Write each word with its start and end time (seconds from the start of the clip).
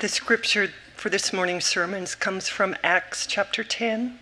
The 0.00 0.08
scripture 0.08 0.72
for 0.96 1.10
this 1.10 1.30
morning's 1.30 1.66
sermons 1.66 2.14
comes 2.14 2.48
from 2.48 2.74
Acts 2.82 3.26
chapter 3.26 3.62
10. 3.62 4.18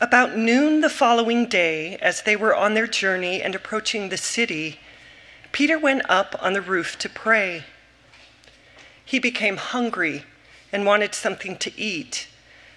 About 0.00 0.38
noon 0.38 0.80
the 0.80 0.88
following 0.88 1.44
day, 1.44 1.98
as 1.98 2.22
they 2.22 2.36
were 2.36 2.56
on 2.56 2.72
their 2.72 2.86
journey 2.86 3.42
and 3.42 3.54
approaching 3.54 4.08
the 4.08 4.16
city, 4.16 4.80
Peter 5.52 5.78
went 5.78 6.08
up 6.08 6.36
on 6.40 6.54
the 6.54 6.62
roof 6.62 6.96
to 7.00 7.08
pray. 7.10 7.64
He 9.04 9.18
became 9.18 9.58
hungry 9.58 10.24
and 10.72 10.86
wanted 10.86 11.14
something 11.14 11.58
to 11.58 11.78
eat, 11.78 12.28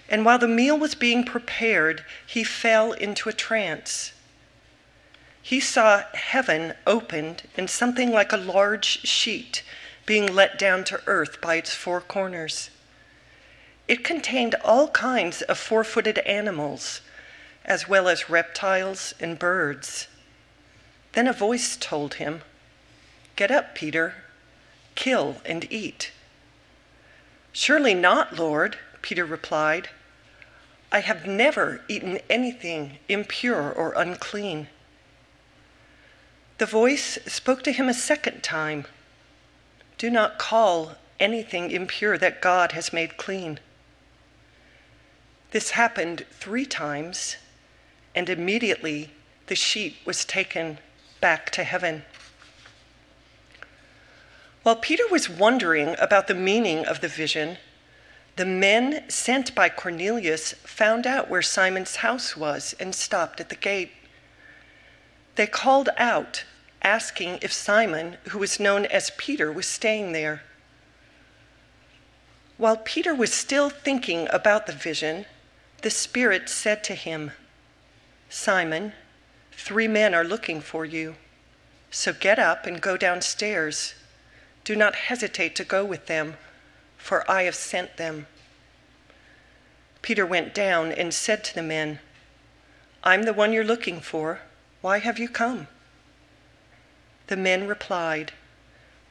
and 0.10 0.26
while 0.26 0.38
the 0.38 0.50
meal 0.50 0.78
was 0.78 0.96
being 0.96 1.24
prepared, 1.24 2.04
he 2.26 2.44
fell 2.44 2.92
into 2.92 3.30
a 3.30 3.34
trance. 3.34 4.12
He 5.48 5.62
saw 5.62 6.04
heaven 6.14 6.74
opened 6.86 7.44
and 7.56 7.70
something 7.70 8.12
like 8.12 8.34
a 8.34 8.38
large 8.38 9.08
sheet 9.08 9.64
being 10.06 10.36
let 10.36 10.60
down 10.60 10.84
to 10.84 11.02
earth 11.08 11.40
by 11.40 11.56
its 11.56 11.74
four 11.74 12.02
corners. 12.02 12.70
It 13.88 14.04
contained 14.04 14.56
all 14.56 14.90
kinds 14.90 15.42
of 15.44 15.58
four 15.58 15.86
footed 15.86 16.18
animals, 16.18 17.00
as 17.64 17.88
well 17.88 18.10
as 18.10 18.30
reptiles 18.30 19.14
and 19.22 19.40
birds. 19.40 20.10
Then 21.14 21.30
a 21.30 21.32
voice 21.32 21.78
told 21.78 22.16
him, 22.16 22.42
Get 23.38 23.50
up, 23.50 23.74
Peter, 23.74 24.16
kill 24.96 25.38
and 25.46 25.66
eat. 25.72 26.12
Surely 27.54 27.94
not, 27.94 28.36
Lord, 28.36 28.78
Peter 29.02 29.24
replied. 29.24 29.88
I 30.92 31.00
have 31.00 31.26
never 31.26 31.86
eaten 31.88 32.20
anything 32.30 32.98
impure 33.08 33.72
or 33.72 33.94
unclean. 33.94 34.68
The 36.58 36.66
voice 36.66 37.20
spoke 37.28 37.64
to 37.64 37.72
him 37.72 37.88
a 37.88 37.94
second 37.94 38.44
time 38.44 38.86
do 39.98 40.10
not 40.12 40.38
call 40.38 40.96
anything 41.20 41.72
impure 41.72 42.18
that 42.20 42.42
God 42.42 42.74
has 42.74 42.94
made 42.94 43.18
clean. 43.18 43.60
This 45.52 45.72
happened 45.72 46.26
three 46.32 46.66
times, 46.66 47.38
and 48.14 48.30
immediately 48.30 49.12
the 49.48 49.56
sheep 49.56 49.98
was 50.06 50.26
taken 50.26 50.78
back 51.20 51.50
to 51.52 51.64
heaven. 51.64 52.04
While 54.62 54.76
Peter 54.76 55.08
was 55.10 55.30
wondering 55.30 55.96
about 56.00 56.28
the 56.28 56.36
meaning 56.36 56.86
of 56.86 57.02
the 57.02 57.08
vision, 57.08 57.58
the 58.36 58.46
men 58.46 59.10
sent 59.10 59.56
by 59.56 59.70
Cornelius 59.70 60.54
found 60.54 61.08
out 61.08 61.30
where 61.30 61.42
Simon's 61.42 61.98
house 61.98 62.38
was 62.38 62.76
and 62.80 62.94
stopped 62.94 63.40
at 63.40 63.50
the 63.50 63.56
gate. 63.56 63.92
They 65.38 65.46
called 65.46 65.90
out 65.98 66.46
asking 66.82 67.40
if 67.44 67.54
Simon, 67.54 68.18
who 68.30 68.40
was 68.40 68.60
known 68.60 68.88
as 68.88 69.12
Peter, 69.18 69.52
was 69.52 69.68
staying 69.68 70.12
there. 70.12 70.42
While 72.58 72.78
Peter 72.78 73.14
was 73.14 73.32
still 73.32 73.70
thinking 73.70 74.28
about 74.32 74.66
the 74.66 74.74
vision, 74.74 75.28
the 75.84 75.92
Spirit 75.92 76.50
said 76.50 76.84
to 76.86 76.96
him, 76.96 77.34
Simon, 78.30 78.94
three 79.52 79.88
men 79.88 80.16
are 80.16 80.24
looking 80.24 80.60
for 80.60 80.86
you. 80.86 81.16
So 81.92 82.14
get 82.14 82.40
up 82.40 82.66
and 82.66 82.82
go 82.82 82.98
downstairs. 82.98 83.94
Do 84.64 84.76
not 84.76 84.96
hesitate 84.96 85.56
to 85.58 85.64
go 85.64 85.86
with 85.86 86.08
them, 86.08 86.34
for 86.98 87.30
I 87.30 87.44
have 87.44 87.56
sent 87.56 87.98
them. 87.98 88.26
Peter 90.02 90.26
went 90.26 90.56
down 90.56 90.92
and 90.92 91.14
said 91.14 91.44
to 91.44 91.54
the 91.54 91.62
men, 91.62 92.00
I'm 93.04 93.24
the 93.24 93.34
one 93.34 93.54
you're 93.54 93.64
looking 93.64 94.02
for. 94.02 94.42
Why 94.82 95.00
have 95.00 95.18
you 95.18 95.28
come? 95.28 95.68
The 97.28 97.38
men 97.38 97.68
replied, 97.68 98.32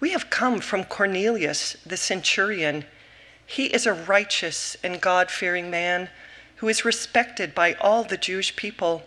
We 0.00 0.11
have 0.11 0.31
come 0.31 0.61
from 0.61 0.84
Cornelius, 0.84 1.77
the 1.84 1.97
centurion. 1.97 2.84
He 3.47 3.67
is 3.67 3.87
a 3.87 3.92
righteous 3.92 4.77
and 4.83 5.00
God 5.00 5.31
fearing 5.31 5.70
man 5.70 6.09
who 6.56 6.69
is 6.69 6.84
respected 6.84 7.55
by 7.55 7.75
all 7.75 8.05
the 8.05 8.17
Jewish 8.17 8.56
people. 8.56 9.05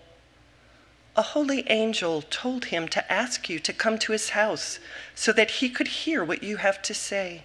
A 1.15 1.21
holy 1.21 1.69
angel 1.69 2.21
told 2.21 2.65
him 2.65 2.87
to 2.89 3.11
ask 3.11 3.49
you 3.49 3.59
to 3.59 3.73
come 3.73 3.97
to 3.99 4.11
his 4.11 4.29
house 4.29 4.79
so 5.15 5.31
that 5.33 5.51
he 5.51 5.69
could 5.69 5.87
hear 5.87 6.23
what 6.23 6.43
you 6.43 6.57
have 6.57 6.81
to 6.83 6.93
say. 6.93 7.43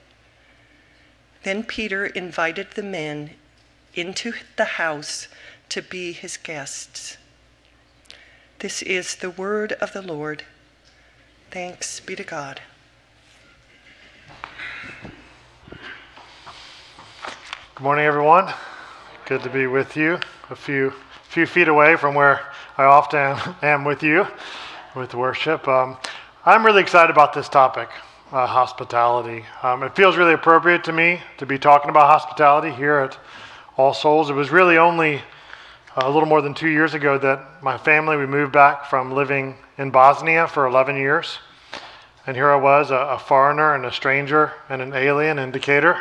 Then 1.43 1.65
Peter 1.65 2.07
invited 2.07 2.73
the 2.73 2.83
men 2.83 3.31
into 3.95 4.35
the 4.57 4.65
house 4.65 5.29
to 5.71 5.83
be 5.83 6.13
his 6.13 6.37
guests. 6.37 7.17
This 8.61 8.83
is 8.83 9.17
the 9.17 9.31
word 9.31 9.73
of 9.73 9.93
the 9.93 10.01
Lord. 10.01 10.45
Thanks 11.51 12.01
be 12.01 12.17
to 12.17 12.25
God. 12.25 12.61
Good 17.75 17.83
morning, 17.83 18.07
everyone. 18.07 18.53
Good 19.27 19.43
to 19.43 19.51
be 19.51 19.67
with 19.67 19.97
you. 19.97 20.19
A 20.51 20.57
few 20.57 20.93
few 21.29 21.47
feet 21.47 21.67
away 21.67 21.97
from 21.97 22.15
where 22.15 22.41
I 22.79 22.85
often 22.85 23.37
am 23.63 23.85
with 23.85 24.05
you, 24.05 24.27
with 24.95 25.15
worship. 25.15 25.67
Um, 25.67 25.97
I'm 26.47 26.65
really 26.65 26.81
excited 26.81 27.11
about 27.11 27.33
this 27.33 27.49
topic, 27.49 27.89
uh, 28.31 28.47
hospitality. 28.47 29.45
Um, 29.65 29.83
it 29.83 29.97
feels 29.97 30.17
really 30.17 30.35
appropriate 30.35 30.85
to 30.85 30.93
me 30.93 31.21
to 31.39 31.47
be 31.47 31.59
talking 31.59 31.91
about 31.91 32.07
hospitality 32.07 32.71
here 32.71 32.99
at 32.99 33.19
All 33.77 33.93
Souls. 33.93 34.31
It 34.31 34.35
was 34.35 34.51
really 34.51 34.79
only 34.79 35.23
a 35.97 36.11
little 36.11 36.29
more 36.29 36.43
than 36.43 36.55
two 36.55 36.69
years 36.69 36.95
ago 36.95 37.19
that 37.19 37.63
my 37.63 37.79
family 37.79 38.17
we 38.17 38.27
moved 38.27 38.53
back 38.53 38.87
from 38.87 39.13
living 39.13 39.57
in 39.79 39.91
Bosnia 39.91 40.49
for 40.49 40.67
11 40.67 40.97
years. 40.97 41.39
And 42.27 42.37
here 42.37 42.51
I 42.51 42.57
was, 42.57 42.91
a, 42.91 42.97
a 42.97 43.19
foreigner 43.19 43.75
and 43.75 43.85
a 43.87 43.93
stranger 43.93 44.53
and 44.69 44.83
an 44.83 44.93
alien 44.93 45.39
in 45.39 45.53
Decatur. 45.53 46.01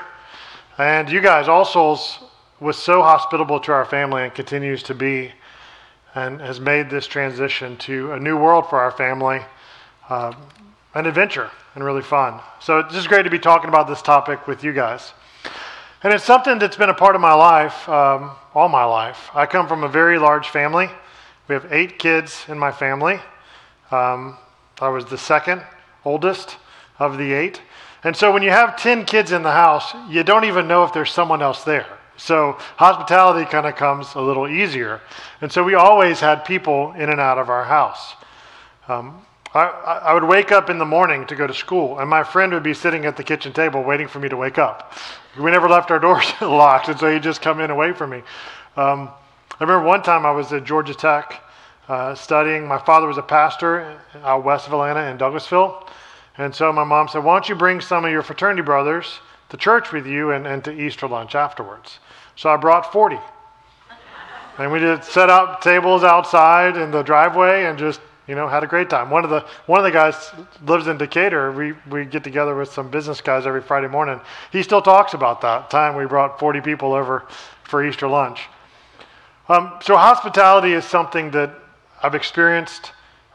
And 0.80 1.10
you 1.10 1.22
guys, 1.22 1.48
All 1.48 1.66
Souls, 1.66 2.20
was 2.60 2.78
so 2.78 3.04
hospitable 3.04 3.60
to 3.60 3.72
our 3.72 3.86
family 3.86 4.24
and 4.24 4.34
continues 4.34 4.82
to 4.84 4.96
be, 4.96 5.32
and 6.16 6.42
has 6.42 6.60
made 6.60 6.90
this 6.90 7.06
transition 7.06 7.78
to 7.78 8.14
a 8.14 8.20
new 8.20 8.38
world 8.38 8.70
for 8.70 8.80
our 8.80 8.92
family, 8.92 9.42
uh, 10.10 10.34
an 10.96 11.06
adventure 11.06 11.52
and 11.76 11.84
really 11.84 12.02
fun. 12.02 12.40
So 12.60 12.80
it's 12.80 12.94
just 12.94 13.10
great 13.10 13.24
to 13.24 13.30
be 13.30 13.40
talking 13.40 13.70
about 13.70 13.88
this 13.88 14.02
topic 14.02 14.48
with 14.48 14.64
you 14.64 14.74
guys. 14.74 15.14
And 16.02 16.14
it's 16.14 16.24
something 16.24 16.58
that's 16.58 16.78
been 16.78 16.90
a 16.90 16.96
part 16.96 17.16
of 17.16 17.22
my 17.22 17.34
life, 17.34 17.88
um, 17.88 18.32
all 18.54 18.70
my 18.70 18.86
life. 18.86 19.30
I 19.34 19.46
come 19.46 19.68
from 19.68 19.84
a 19.84 19.88
very 19.88 20.20
large 20.20 20.50
family. 20.50 20.90
We 21.48 21.56
have 21.56 21.72
eight 21.72 22.00
kids 22.00 22.46
in 22.48 22.58
my 22.58 22.72
family. 22.72 23.20
Um, 23.92 24.38
I 24.80 24.90
was 24.90 25.06
the 25.06 25.18
second 25.18 25.64
oldest 26.06 26.58
of 27.00 27.18
the 27.18 27.34
eight. 27.34 27.62
And 28.04 28.16
so 28.16 28.32
when 28.32 28.44
you 28.44 28.50
have 28.50 28.76
10 28.76 29.06
kids 29.06 29.32
in 29.32 29.44
the 29.44 29.52
house, 29.52 29.94
you 30.10 30.24
don't 30.24 30.46
even 30.46 30.68
know 30.68 30.84
if 30.84 30.94
there's 30.94 31.12
someone 31.12 31.42
else 31.42 31.64
there. 31.64 31.88
So 32.18 32.58
hospitality 32.78 33.50
kind 33.50 33.66
of 33.66 33.76
comes 33.76 34.14
a 34.16 34.22
little 34.22 34.48
easier. 34.48 35.02
And 35.42 35.52
so 35.52 35.64
we 35.64 35.74
always 35.74 36.20
had 36.20 36.46
people 36.46 36.92
in 36.94 37.10
and 37.10 37.20
out 37.20 37.38
of 37.38 37.50
our 37.50 37.64
house. 37.64 38.16
Um, 38.88 39.26
I, 39.54 39.66
I, 40.06 40.14
would 40.16 40.24
wake 40.24 40.52
up 40.52 40.72
in 40.72 40.80
the 40.80 40.86
morning 40.86 41.28
to 41.28 41.36
go 41.36 41.46
to 41.46 41.54
school, 41.54 42.00
and 42.00 42.10
my 42.10 42.24
friend 42.24 42.54
would 42.54 42.64
be 42.64 42.74
sitting 42.74 43.06
at 43.06 43.18
the 43.18 43.24
kitchen 43.24 43.54
table 43.54 43.84
waiting 43.84 44.08
for 44.08 44.20
me 44.20 44.28
to 44.30 44.38
wake 44.38 44.58
up. 44.58 44.94
We 45.38 45.52
never 45.52 45.70
left 45.70 45.92
our 45.92 46.00
doors 46.00 46.26
locked, 46.42 46.90
and 46.90 47.00
so 47.00 47.12
he'd 47.12 47.22
just 47.22 47.42
come 47.42 47.60
in 47.60 47.70
and 47.70 47.78
wait 47.78 47.96
for 47.96 48.08
me. 48.08 48.24
Um, 48.76 49.10
I 49.60 49.64
remember 49.64 49.86
one 49.86 50.02
time 50.02 50.26
I 50.26 50.32
was 50.32 50.52
at 50.54 50.64
Georgia 50.64 50.96
Tech 50.96 51.44
uh, 51.88 52.16
studying. 52.16 52.68
My 52.68 52.80
father 52.80 53.08
was 53.08 53.20
a 53.20 53.24
pastor 53.24 54.00
out 54.24 54.44
west 54.44 54.66
of 54.66 54.74
Atlanta 54.74 55.12
in 55.12 55.18
Douglasville. 55.18 55.88
And 56.38 56.54
so 56.54 56.74
my 56.74 56.84
mom 56.84 57.08
said, 57.08 57.24
Why 57.24 57.36
don't 57.36 57.48
you 57.48 57.56
bring 57.56 57.80
some 57.80 58.06
of 58.06 58.12
your 58.12 58.24
fraternity 58.24 58.64
brothers 58.64 59.20
to 59.50 59.58
church 59.58 59.92
with 59.92 60.08
you 60.08 60.32
and, 60.32 60.48
and 60.48 60.64
to 60.64 60.72
Easter 60.72 61.08
lunch 61.08 61.36
afterwards? 61.36 62.00
So 62.36 62.50
I 62.50 62.58
brought 62.58 62.92
40. 62.92 63.20
and 64.58 64.72
we 64.72 64.80
did 64.80 65.04
set 65.04 65.30
up 65.30 65.62
tables 65.62 66.04
outside 66.04 66.76
in 66.76 66.90
the 66.90 67.04
driveway 67.04 67.66
and 67.66 67.78
just 67.78 68.02
you 68.28 68.36
know 68.36 68.48
had 68.48 68.64
a 68.64 68.68
great 68.68 68.90
time 68.90 69.10
one 69.10 69.24
of 69.24 69.30
the 69.30 69.46
one 69.66 69.80
of 69.80 69.84
the 69.84 69.92
guys 69.92 70.32
lives 70.66 70.88
in 70.88 70.98
decatur 70.98 71.52
we 71.52 71.74
we 71.90 72.06
get 72.06 72.24
together 72.24 72.56
with 72.56 72.72
some 72.72 72.90
business 72.90 73.22
guys 73.22 73.46
every 73.46 73.62
friday 73.62 73.88
morning 73.88 74.20
he 74.52 74.64
still 74.64 74.82
talks 74.82 75.14
about 75.14 75.42
that 75.42 75.70
time 75.70 75.96
we 75.96 76.06
brought 76.06 76.40
40 76.40 76.62
people 76.62 76.94
over 76.94 77.24
for 77.64 77.86
easter 77.86 78.08
lunch 78.08 78.48
um, 79.50 79.74
so 79.82 79.98
hospitality 79.98 80.72
is 80.72 80.86
something 80.86 81.32
that 81.32 81.54
I've 82.02 82.16
experienced, 82.16 82.92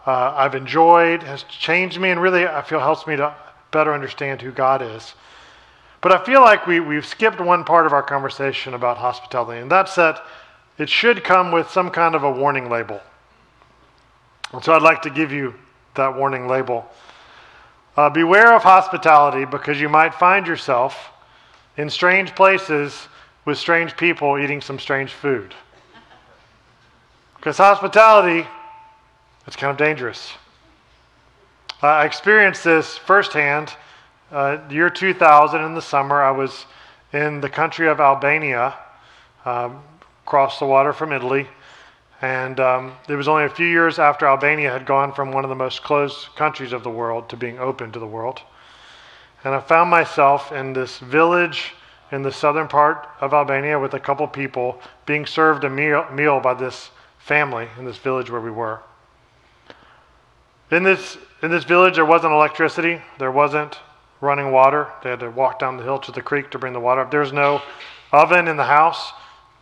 uh, 0.06 0.32
I've 0.34 0.54
enjoyed, 0.54 1.22
has 1.22 1.42
changed 1.44 2.00
me, 2.00 2.10
and 2.10 2.20
really 2.20 2.46
I 2.46 2.62
feel 2.62 2.80
helps 2.80 3.06
me 3.06 3.16
to 3.16 3.34
better 3.70 3.92
understand 3.92 4.40
who 4.40 4.50
God 4.50 4.80
is. 4.80 5.14
But 6.00 6.12
I 6.12 6.24
feel 6.24 6.40
like 6.40 6.66
we, 6.66 6.80
we've 6.80 7.04
skipped 7.04 7.40
one 7.40 7.64
part 7.64 7.84
of 7.84 7.92
our 7.92 8.02
conversation 8.02 8.72
about 8.72 8.96
hospitality, 8.96 9.60
and 9.60 9.70
that's 9.70 9.94
that 9.96 10.22
it 10.78 10.88
should 10.88 11.24
come 11.24 11.52
with 11.52 11.70
some 11.70 11.90
kind 11.90 12.14
of 12.14 12.22
a 12.22 12.30
warning 12.30 12.70
label. 12.70 13.00
And 14.52 14.62
so 14.62 14.72
I'd 14.72 14.82
like 14.82 15.02
to 15.02 15.10
give 15.10 15.32
you 15.32 15.54
that 15.94 16.16
warning 16.16 16.46
label. 16.46 16.86
Uh, 17.96 18.08
beware 18.08 18.54
of 18.54 18.62
hospitality 18.62 19.44
because 19.44 19.80
you 19.80 19.88
might 19.88 20.14
find 20.14 20.46
yourself 20.46 21.10
in 21.76 21.90
strange 21.90 22.34
places 22.34 23.08
with 23.44 23.58
strange 23.58 23.96
people 23.96 24.38
eating 24.38 24.60
some 24.60 24.78
strange 24.78 25.12
food. 25.12 25.54
Because 27.36 27.58
hospitality 27.58 28.46
it's 29.48 29.56
kind 29.56 29.70
of 29.70 29.78
dangerous. 29.78 30.34
I 31.80 32.04
experienced 32.04 32.64
this 32.64 32.98
firsthand 32.98 33.72
uh, 34.30 34.58
year 34.68 34.90
2000 34.90 35.64
in 35.64 35.74
the 35.74 35.80
summer, 35.80 36.20
I 36.20 36.32
was 36.32 36.66
in 37.14 37.40
the 37.40 37.48
country 37.48 37.88
of 37.88 37.98
Albania, 37.98 38.74
um, 39.46 39.80
across 40.26 40.58
the 40.58 40.66
water 40.66 40.92
from 40.92 41.14
Italy. 41.14 41.48
And 42.20 42.58
um, 42.58 42.92
it 43.08 43.14
was 43.14 43.28
only 43.28 43.44
a 43.44 43.48
few 43.48 43.66
years 43.66 43.98
after 43.98 44.26
Albania 44.26 44.72
had 44.72 44.84
gone 44.84 45.12
from 45.12 45.30
one 45.30 45.44
of 45.44 45.48
the 45.48 45.54
most 45.54 45.82
closed 45.82 46.34
countries 46.34 46.72
of 46.72 46.82
the 46.82 46.90
world 46.90 47.28
to 47.28 47.36
being 47.36 47.58
open 47.58 47.92
to 47.92 47.98
the 47.98 48.06
world. 48.06 48.42
And 49.44 49.54
I 49.54 49.60
found 49.60 49.88
myself 49.88 50.50
in 50.50 50.72
this 50.72 50.98
village 50.98 51.72
in 52.10 52.22
the 52.22 52.32
southern 52.32 52.66
part 52.66 53.06
of 53.20 53.34
Albania 53.34 53.78
with 53.78 53.94
a 53.94 54.00
couple 54.00 54.26
people 54.26 54.80
being 55.06 55.26
served 55.26 55.62
a 55.64 55.70
meal, 55.70 56.06
meal 56.12 56.40
by 56.40 56.54
this 56.54 56.90
family 57.18 57.68
in 57.78 57.84
this 57.84 57.98
village 57.98 58.30
where 58.30 58.40
we 58.40 58.50
were. 58.50 58.80
In 60.70 60.82
this, 60.82 61.18
in 61.42 61.50
this 61.50 61.64
village, 61.64 61.94
there 61.94 62.04
wasn't 62.04 62.32
electricity, 62.32 63.00
there 63.18 63.30
wasn't 63.30 63.78
running 64.20 64.50
water. 64.50 64.88
They 65.02 65.10
had 65.10 65.20
to 65.20 65.30
walk 65.30 65.58
down 65.58 65.76
the 65.76 65.84
hill 65.84 65.98
to 66.00 66.12
the 66.12 66.22
creek 66.22 66.50
to 66.50 66.58
bring 66.58 66.72
the 66.72 66.80
water 66.80 67.02
up. 67.02 67.10
There's 67.10 67.32
no 67.32 67.62
oven 68.12 68.48
in 68.48 68.56
the 68.56 68.64
house. 68.64 69.12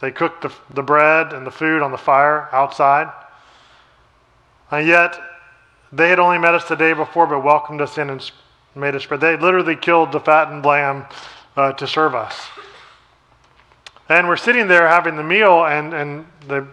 They 0.00 0.10
cooked 0.10 0.42
the, 0.42 0.52
the 0.72 0.82
bread 0.82 1.32
and 1.32 1.46
the 1.46 1.50
food 1.50 1.82
on 1.82 1.90
the 1.90 1.98
fire 1.98 2.48
outside. 2.52 3.12
And 4.70 4.86
yet, 4.86 5.18
they 5.92 6.10
had 6.10 6.18
only 6.18 6.38
met 6.38 6.54
us 6.54 6.68
the 6.68 6.76
day 6.76 6.92
before, 6.92 7.26
but 7.26 7.42
welcomed 7.42 7.80
us 7.80 7.96
in 7.98 8.10
and 8.10 8.30
made 8.74 8.94
us 8.94 9.04
spread. 9.04 9.20
They 9.20 9.36
literally 9.36 9.76
killed 9.76 10.12
the 10.12 10.20
fattened 10.20 10.64
lamb 10.64 11.06
uh, 11.56 11.72
to 11.72 11.86
serve 11.86 12.14
us. 12.14 12.36
And 14.08 14.28
we're 14.28 14.36
sitting 14.36 14.68
there 14.68 14.86
having 14.86 15.16
the 15.16 15.24
meal, 15.24 15.64
and, 15.64 15.92
and 15.94 16.26
the, 16.46 16.66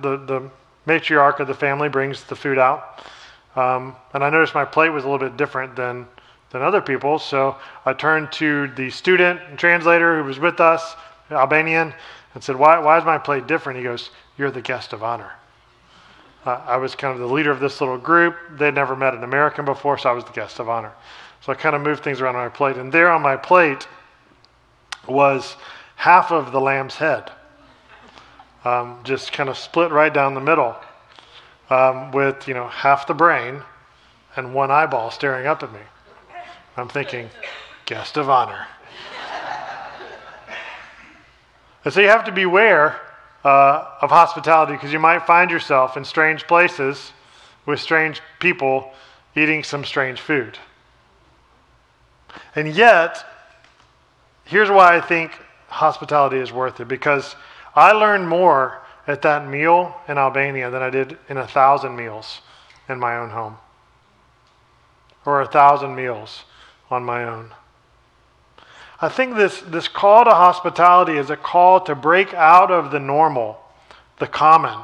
the, 0.00 0.16
the 0.16 0.50
matriarch 0.86 1.40
of 1.40 1.48
the 1.48 1.54
family 1.54 1.88
brings 1.88 2.24
the 2.24 2.36
food 2.36 2.58
out. 2.58 3.04
Um, 3.56 3.96
and 4.14 4.22
I 4.22 4.30
noticed 4.30 4.54
my 4.54 4.64
plate 4.64 4.90
was 4.90 5.04
a 5.04 5.08
little 5.08 5.26
bit 5.28 5.36
different 5.36 5.76
than, 5.76 6.06
than 6.50 6.62
other 6.62 6.80
people's. 6.80 7.24
So 7.24 7.56
I 7.84 7.92
turned 7.92 8.32
to 8.32 8.68
the 8.68 8.90
student 8.90 9.40
translator 9.58 10.18
who 10.18 10.24
was 10.24 10.38
with 10.38 10.60
us, 10.60 10.94
Albanian, 11.30 11.92
and 12.34 12.42
said, 12.42 12.56
Why, 12.56 12.78
why 12.78 12.98
is 12.98 13.04
my 13.04 13.18
plate 13.18 13.46
different? 13.46 13.78
He 13.78 13.84
goes, 13.84 14.10
You're 14.36 14.50
the 14.50 14.62
guest 14.62 14.92
of 14.92 15.02
honor. 15.02 15.32
Uh, 16.44 16.60
I 16.66 16.76
was 16.78 16.94
kind 16.94 17.12
of 17.12 17.20
the 17.20 17.32
leader 17.32 17.50
of 17.50 17.60
this 17.60 17.80
little 17.80 17.98
group. 17.98 18.36
They'd 18.52 18.74
never 18.74 18.96
met 18.96 19.14
an 19.14 19.24
American 19.24 19.64
before, 19.64 19.98
so 19.98 20.08
I 20.08 20.12
was 20.12 20.24
the 20.24 20.32
guest 20.32 20.58
of 20.58 20.68
honor. 20.68 20.92
So 21.42 21.52
I 21.52 21.54
kind 21.54 21.76
of 21.76 21.82
moved 21.82 22.02
things 22.02 22.20
around 22.20 22.36
on 22.36 22.44
my 22.44 22.48
plate. 22.48 22.76
And 22.76 22.90
there 22.90 23.10
on 23.10 23.20
my 23.22 23.36
plate 23.36 23.86
was 25.06 25.56
half 25.96 26.30
of 26.30 26.52
the 26.52 26.60
lamb's 26.60 26.96
head, 26.96 27.30
um, 28.64 29.00
just 29.04 29.32
kind 29.32 29.48
of 29.48 29.58
split 29.58 29.90
right 29.90 30.12
down 30.12 30.34
the 30.34 30.40
middle, 30.40 30.76
um, 31.68 32.10
with 32.12 32.48
you 32.48 32.54
know 32.54 32.68
half 32.68 33.06
the 33.06 33.14
brain 33.14 33.62
and 34.36 34.54
one 34.54 34.70
eyeball 34.70 35.10
staring 35.10 35.46
up 35.46 35.62
at 35.62 35.72
me. 35.72 35.80
I'm 36.76 36.88
thinking, 36.88 37.28
guest 37.86 38.16
of 38.16 38.30
honor. 38.30 38.66
And 41.90 41.94
so 41.96 42.02
you 42.02 42.08
have 42.08 42.26
to 42.26 42.30
beware 42.30 43.00
uh, 43.42 43.84
of 44.00 44.10
hospitality 44.10 44.74
because 44.74 44.92
you 44.92 45.00
might 45.00 45.26
find 45.26 45.50
yourself 45.50 45.96
in 45.96 46.04
strange 46.04 46.46
places 46.46 47.10
with 47.66 47.80
strange 47.80 48.22
people 48.38 48.92
eating 49.34 49.64
some 49.64 49.84
strange 49.84 50.20
food. 50.20 50.56
And 52.54 52.76
yet, 52.76 53.26
here's 54.44 54.70
why 54.70 54.96
I 54.96 55.00
think 55.00 55.32
hospitality 55.66 56.36
is 56.36 56.52
worth 56.52 56.78
it 56.78 56.86
because 56.86 57.34
I 57.74 57.90
learned 57.90 58.28
more 58.28 58.82
at 59.08 59.22
that 59.22 59.48
meal 59.48 59.92
in 60.06 60.16
Albania 60.16 60.70
than 60.70 60.82
I 60.82 60.90
did 60.90 61.18
in 61.28 61.38
a 61.38 61.48
thousand 61.48 61.96
meals 61.96 62.40
in 62.88 63.00
my 63.00 63.16
own 63.16 63.30
home 63.30 63.56
or 65.26 65.40
a 65.40 65.46
thousand 65.48 65.96
meals 65.96 66.44
on 66.88 67.02
my 67.04 67.24
own. 67.24 67.50
I 69.02 69.08
think 69.08 69.36
this, 69.36 69.60
this 69.62 69.88
call 69.88 70.24
to 70.24 70.30
hospitality 70.30 71.16
is 71.16 71.30
a 71.30 71.36
call 71.36 71.80
to 71.82 71.94
break 71.94 72.34
out 72.34 72.70
of 72.70 72.90
the 72.90 73.00
normal, 73.00 73.58
the 74.18 74.26
common, 74.26 74.78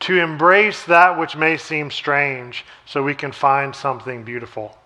to 0.00 0.18
embrace 0.18 0.84
that 0.84 1.18
which 1.18 1.36
may 1.36 1.56
seem 1.56 1.90
strange 1.90 2.64
so 2.86 3.02
we 3.02 3.14
can 3.14 3.32
find 3.32 3.74
something 3.74 4.22
beautiful. 4.22 4.78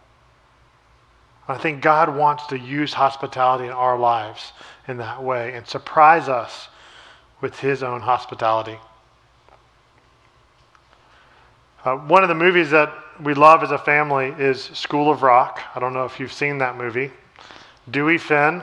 I 1.47 1.59
think 1.59 1.83
God 1.83 2.15
wants 2.15 2.47
to 2.47 2.59
use 2.59 2.95
hospitality 2.95 3.67
in 3.67 3.71
our 3.71 3.99
lives 3.99 4.53
in 4.89 4.97
that 4.97 5.23
way 5.23 5.55
and 5.55 5.67
surprise 5.67 6.29
us 6.29 6.69
with 7.41 7.61
his 7.61 7.83
own 7.83 8.01
hospitality. 8.01 8.79
Uh, 11.85 11.97
one 11.97 12.23
of 12.23 12.29
the 12.29 12.35
movies 12.35 12.71
that 12.71 12.93
we 13.21 13.35
love 13.35 13.63
as 13.63 13.71
a 13.71 13.79
family 13.79 14.35
is 14.39 14.63
School 14.65 15.11
of 15.11 15.23
Rock. 15.23 15.61
I 15.75 15.81
don't 15.81 15.93
know 15.93 16.05
if 16.05 16.19
you've 16.19 16.33
seen 16.33 16.59
that 16.59 16.77
movie. 16.77 17.13
Dewey 17.91 18.19
Finn, 18.19 18.63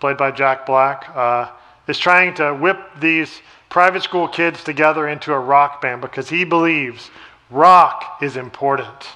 played 0.00 0.16
by 0.16 0.30
Jack 0.30 0.66
Black, 0.66 1.10
uh, 1.14 1.50
is 1.88 1.98
trying 1.98 2.34
to 2.34 2.52
whip 2.52 2.78
these 3.00 3.40
private 3.68 4.02
school 4.02 4.28
kids 4.28 4.62
together 4.62 5.08
into 5.08 5.32
a 5.32 5.38
rock 5.38 5.80
band 5.80 6.00
because 6.00 6.28
he 6.28 6.44
believes 6.44 7.10
rock 7.50 8.18
is 8.20 8.36
important. 8.36 9.08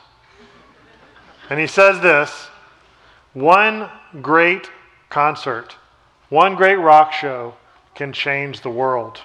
And 1.51 1.61
he 1.61 1.67
says 1.67 2.01
this 2.01 2.49
one 3.35 3.91
great 4.23 4.71
concert, 5.11 5.77
one 6.31 6.55
great 6.55 6.77
rock 6.77 7.13
show 7.13 7.55
can 7.95 8.13
change 8.13 8.63
the 8.63 8.71
world. 8.71 9.21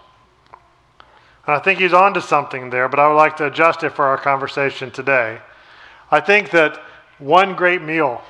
And 1.48 1.56
I 1.56 1.60
think 1.60 1.80
he's 1.80 1.94
on 1.94 2.14
to 2.14 2.22
something 2.22 2.70
there, 2.70 2.88
but 2.88 3.00
I 3.00 3.08
would 3.08 3.16
like 3.16 3.38
to 3.38 3.48
adjust 3.48 3.84
it 3.84 3.92
for 3.92 4.06
our 4.06 4.18
conversation 4.18 4.92
today. 4.92 5.40
I 6.12 6.20
think 6.20 6.52
that 6.52 6.78
one 7.18 7.56
great 7.56 7.82
meal 7.82 8.22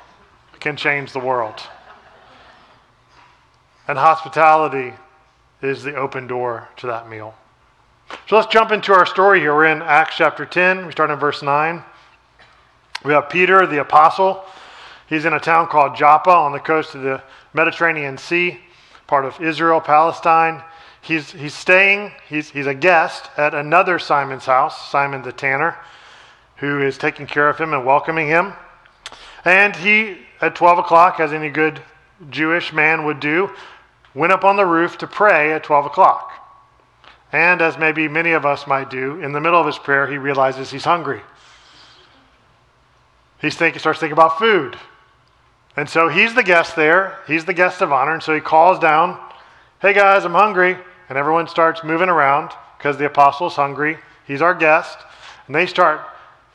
can 0.62 0.78
change 0.78 1.12
the 1.12 1.20
world. 1.20 1.60
And 3.88 3.98
hospitality 3.98 4.94
is 5.62 5.84
the 5.84 5.96
open 5.96 6.28
door 6.28 6.70
to 6.78 6.88
that 6.88 7.10
meal. 7.10 7.36
So 8.30 8.36
let's 8.36 8.48
jump 8.48 8.72
into 8.72 8.94
our 8.94 9.06
story 9.06 9.40
here. 9.40 9.54
We're 9.54 9.66
in 9.66 9.82
Acts 9.82 10.16
chapter 10.18 10.46
10. 10.46 10.86
We 10.86 10.92
start 10.92 11.10
in 11.10 11.20
verse 11.20 11.42
9. 11.42 11.84
We 13.04 13.14
have 13.14 13.30
Peter, 13.30 13.66
the 13.66 13.82
apostle. 13.82 14.46
He's 15.08 15.26
in 15.26 15.34
a 15.34 15.40
town 15.40 15.68
called 15.68 15.96
Joppa 15.96 16.30
on 16.30 16.52
the 16.52 16.60
coast 16.60 16.96
of 16.96 17.02
the 17.02 17.22
Mediterranean 17.54 18.18
Sea, 18.18 18.60
part 19.08 19.26
of 19.26 19.42
Israel, 19.42 19.82
Palestine. 19.82 20.64
He's, 21.02 21.32
he's 21.32 21.56
staying, 21.56 22.12
he's, 22.30 22.52
he's 22.52 22.68
a 22.68 22.76
guest 22.76 23.30
at 23.36 23.56
another 23.56 23.98
Simon's 23.98 24.46
house, 24.46 24.90
Simon 24.90 25.24
the 25.24 25.32
tanner, 25.32 25.76
who 26.58 26.82
is 26.82 26.98
taking 27.00 27.26
care 27.26 27.50
of 27.50 27.58
him 27.58 27.74
and 27.74 27.84
welcoming 27.84 28.28
him. 28.28 28.54
And 29.44 29.76
he, 29.76 30.20
at 30.42 30.56
12 30.56 30.80
o'clock, 30.80 31.20
as 31.20 31.34
any 31.34 31.50
good 31.50 31.82
Jewish 32.30 32.74
man 32.74 33.06
would 33.06 33.20
do, 33.20 33.50
went 34.14 34.34
up 34.34 34.44
on 34.44 34.58
the 34.58 34.66
roof 34.66 34.98
to 35.00 35.08
pray 35.08 35.54
at 35.54 35.64
12 35.64 35.86
o'clock. 35.86 36.32
And 37.32 37.62
as 37.62 37.78
maybe 37.78 38.08
many 38.08 38.32
of 38.32 38.46
us 38.46 38.68
might 38.68 38.90
do, 38.90 39.22
in 39.22 39.32
the 39.32 39.40
middle 39.40 39.60
of 39.60 39.66
his 39.66 39.78
prayer, 39.78 40.08
he 40.08 40.18
realizes 40.18 40.70
he's 40.70 40.84
hungry. 40.84 41.22
Thinking, 43.40 43.80
starts 43.80 44.00
thinking 44.00 44.14
about 44.14 44.38
food. 44.38 44.78
And 45.78 45.90
so 45.90 46.10
he's 46.10 46.36
the 46.36 46.44
guest 46.44 46.76
there. 46.76 47.20
He's 47.28 47.46
the 47.46 47.54
guest 47.54 47.82
of 47.82 47.92
honor. 47.92 48.14
And 48.14 48.22
so 48.22 48.36
he 48.36 48.42
calls 48.42 48.78
down, 48.78 49.20
Hey 49.82 49.94
guys, 49.94 50.26
I'm 50.26 50.34
hungry. 50.34 50.78
And 51.10 51.18
everyone 51.18 51.48
starts 51.48 51.84
moving 51.84 52.10
around 52.10 52.52
because 52.78 52.98
the 52.98 53.06
apostle's 53.06 53.56
hungry. 53.56 53.98
He's 54.28 54.42
our 54.42 54.54
guest. 54.54 55.00
And 55.48 55.56
they 55.56 55.66
start 55.66 56.02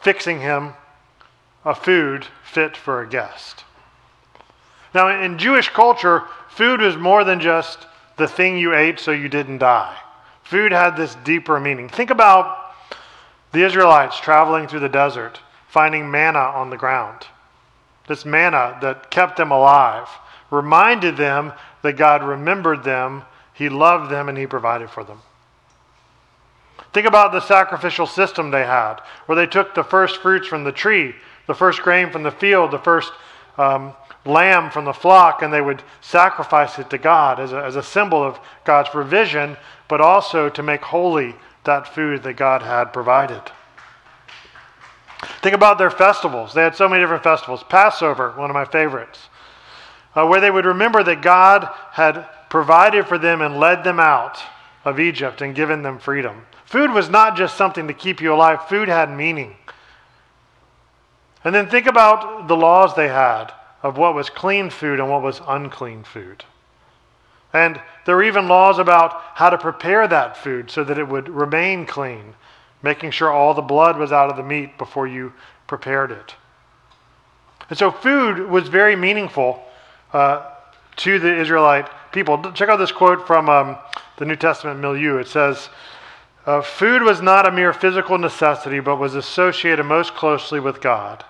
fixing 0.00 0.40
him 0.40 0.75
a 1.64 1.75
food 1.75 2.26
fit 2.45 2.76
for 2.76 3.02
a 3.02 3.09
guest. 3.09 3.64
Now, 4.97 5.23
in 5.23 5.37
Jewish 5.37 5.69
culture, 5.69 6.25
food 6.49 6.81
was 6.81 6.97
more 6.97 7.23
than 7.23 7.38
just 7.38 7.87
the 8.17 8.26
thing 8.26 8.57
you 8.57 8.75
ate 8.75 8.99
so 8.99 9.12
you 9.12 9.29
didn't 9.29 9.59
die. 9.59 9.95
Food 10.43 10.73
had 10.73 10.97
this 10.97 11.15
deeper 11.17 11.61
meaning. 11.61 11.88
Think 11.88 12.11
about 12.11 12.75
the 13.53 13.62
Israelites 13.62 14.19
traveling 14.19 14.67
through 14.67 14.81
the 14.81 14.88
desert, 14.88 15.38
finding 15.69 16.11
manna 16.11 16.38
on 16.38 16.71
the 16.71 16.76
ground 16.76 17.26
this 18.09 18.25
manna 18.25 18.79
that 18.81 19.11
kept 19.11 19.37
them 19.37 19.50
alive, 19.50 20.09
reminded 20.50 21.17
them 21.17 21.53
that 21.83 21.95
God 21.97 22.23
remembered 22.23 22.85
them, 22.85 23.25
He 23.53 23.69
loved 23.69 24.11
them, 24.11 24.29
and 24.29 24.38
He 24.38 24.47
provided 24.47 24.91
for 24.91 25.05
them. 25.05 25.21
Think 26.93 27.07
about 27.07 27.33
the 27.33 27.41
sacrificial 27.41 28.07
system 28.07 28.50
they 28.50 28.65
had, 28.65 29.00
where 29.26 29.37
they 29.37 29.47
took 29.47 29.75
the 29.75 29.85
first 29.85 30.19
fruits 30.19 30.47
from 30.47 30.65
the 30.65 30.73
tree, 30.73 31.15
the 31.47 31.55
first 31.55 31.83
grain 31.83 32.11
from 32.11 32.23
the 32.23 32.31
field, 32.31 32.71
the 32.71 32.79
first 32.79 33.12
um, 33.59 33.93
lamb 34.26 34.71
from 34.71 34.85
the 34.85 34.92
flock, 34.92 35.42
and 35.42 35.52
they 35.52 35.61
would 35.61 35.83
sacrifice 36.00 36.78
it 36.78 36.90
to 36.90 36.99
God 36.99 37.40
as 37.40 37.52
a, 37.52 37.62
as 37.62 37.76
a 37.76 37.83
symbol 37.83 38.23
of 38.23 38.38
God's 38.64 38.88
provision, 38.88 39.56
but 39.88 40.00
also 40.00 40.49
to 40.49 40.62
make 40.62 40.83
holy 40.83 41.35
that 41.64 41.87
food 41.87 42.23
that 42.23 42.35
God 42.35 42.62
had 42.62 42.92
provided. 42.92 43.42
Think 45.42 45.54
about 45.54 45.78
their 45.78 45.90
festivals. 45.90 46.54
They 46.54 46.62
had 46.62 46.76
so 46.76 46.88
many 46.88 47.02
different 47.02 47.23
festivals. 47.23 47.64
Passover, 47.64 48.33
one 48.33 48.50
of 48.50 48.54
my 48.54 48.64
favorites, 48.64 49.28
uh, 50.14 50.26
where 50.26 50.40
they 50.40 50.50
would 50.50 50.64
remember 50.64 51.02
that 51.02 51.23
God 51.23 51.68
had 51.92 52.26
provided 52.49 53.06
for 53.06 53.18
them 53.18 53.40
and 53.40 53.59
led 53.59 53.85
them 53.85 53.99
out 53.99 54.38
of 54.85 55.00
Egypt 55.00 55.40
and 55.42 55.54
given 55.54 55.83
them 55.83 55.99
freedom. 55.99 56.47
Food 56.64 56.92
was 56.92 57.09
not 57.11 57.37
just 57.37 57.56
something 57.56 57.87
to 57.88 57.95
keep 57.95 58.21
you 58.21 58.33
alive, 58.33 58.68
food 58.68 58.88
had 58.88 59.11
meaning. 59.11 59.56
And 61.45 61.54
then 61.54 61.68
think 61.68 61.87
about 61.87 62.49
the 62.49 62.56
laws 62.56 62.95
they 62.95 63.09
had 63.09 63.52
of 63.87 63.97
what 63.97 64.16
was 64.16 64.28
clean 64.28 64.69
food 64.69 64.99
and 64.99 65.09
what 65.09 65.23
was 65.23 65.40
unclean 65.47 66.02
food. 66.02 66.45
And 67.52 67.81
there 68.05 68.16
were 68.16 68.25
even 68.25 68.49
laws 68.49 68.81
about 68.81 69.12
how 69.35 69.49
to 69.49 69.57
prepare 69.57 70.09
that 70.09 70.37
food 70.37 70.73
so 70.73 70.83
that 70.83 70.99
it 70.99 71.07
would 71.07 71.28
remain 71.28 71.87
clean, 71.87 72.35
making 72.83 73.12
sure 73.12 73.31
all 73.31 73.55
the 73.55 73.62
blood 73.62 73.97
was 73.97 74.11
out 74.11 74.28
of 74.28 74.37
the 74.37 74.43
meat 74.43 74.76
before 74.76 75.07
you 75.07 75.33
prepared 75.69 76.11
it. 76.11 76.35
And 77.71 77.78
so 77.78 77.93
food 77.93 78.50
was 78.50 78.66
very 78.66 78.97
meaningful 78.97 79.62
uh, 80.12 80.50
to 80.97 81.21
the 81.21 81.33
Israelite 81.37 81.88
people. 82.11 82.43
Check 82.52 82.69
out 82.69 82.78
this 82.78 82.93
quote 82.93 83.25
from 83.25 83.49
um, 83.49 83.76
the 84.16 84.25
New 84.25 84.37
Testament 84.37 84.81
milieu. 84.81 85.19
It 85.19 85.28
says, 85.28 85.69
uh, 86.45 86.61
Food 86.61 87.02
was 87.02 87.23
not 87.23 87.47
a 87.47 87.52
mere 87.52 87.73
physical 87.73 88.19
necessity, 88.19 88.81
but 88.81 88.97
was 88.97 89.14
associated 89.14 89.85
most 89.85 90.14
closely 90.14 90.59
with 90.59 90.81
God. 90.81 91.25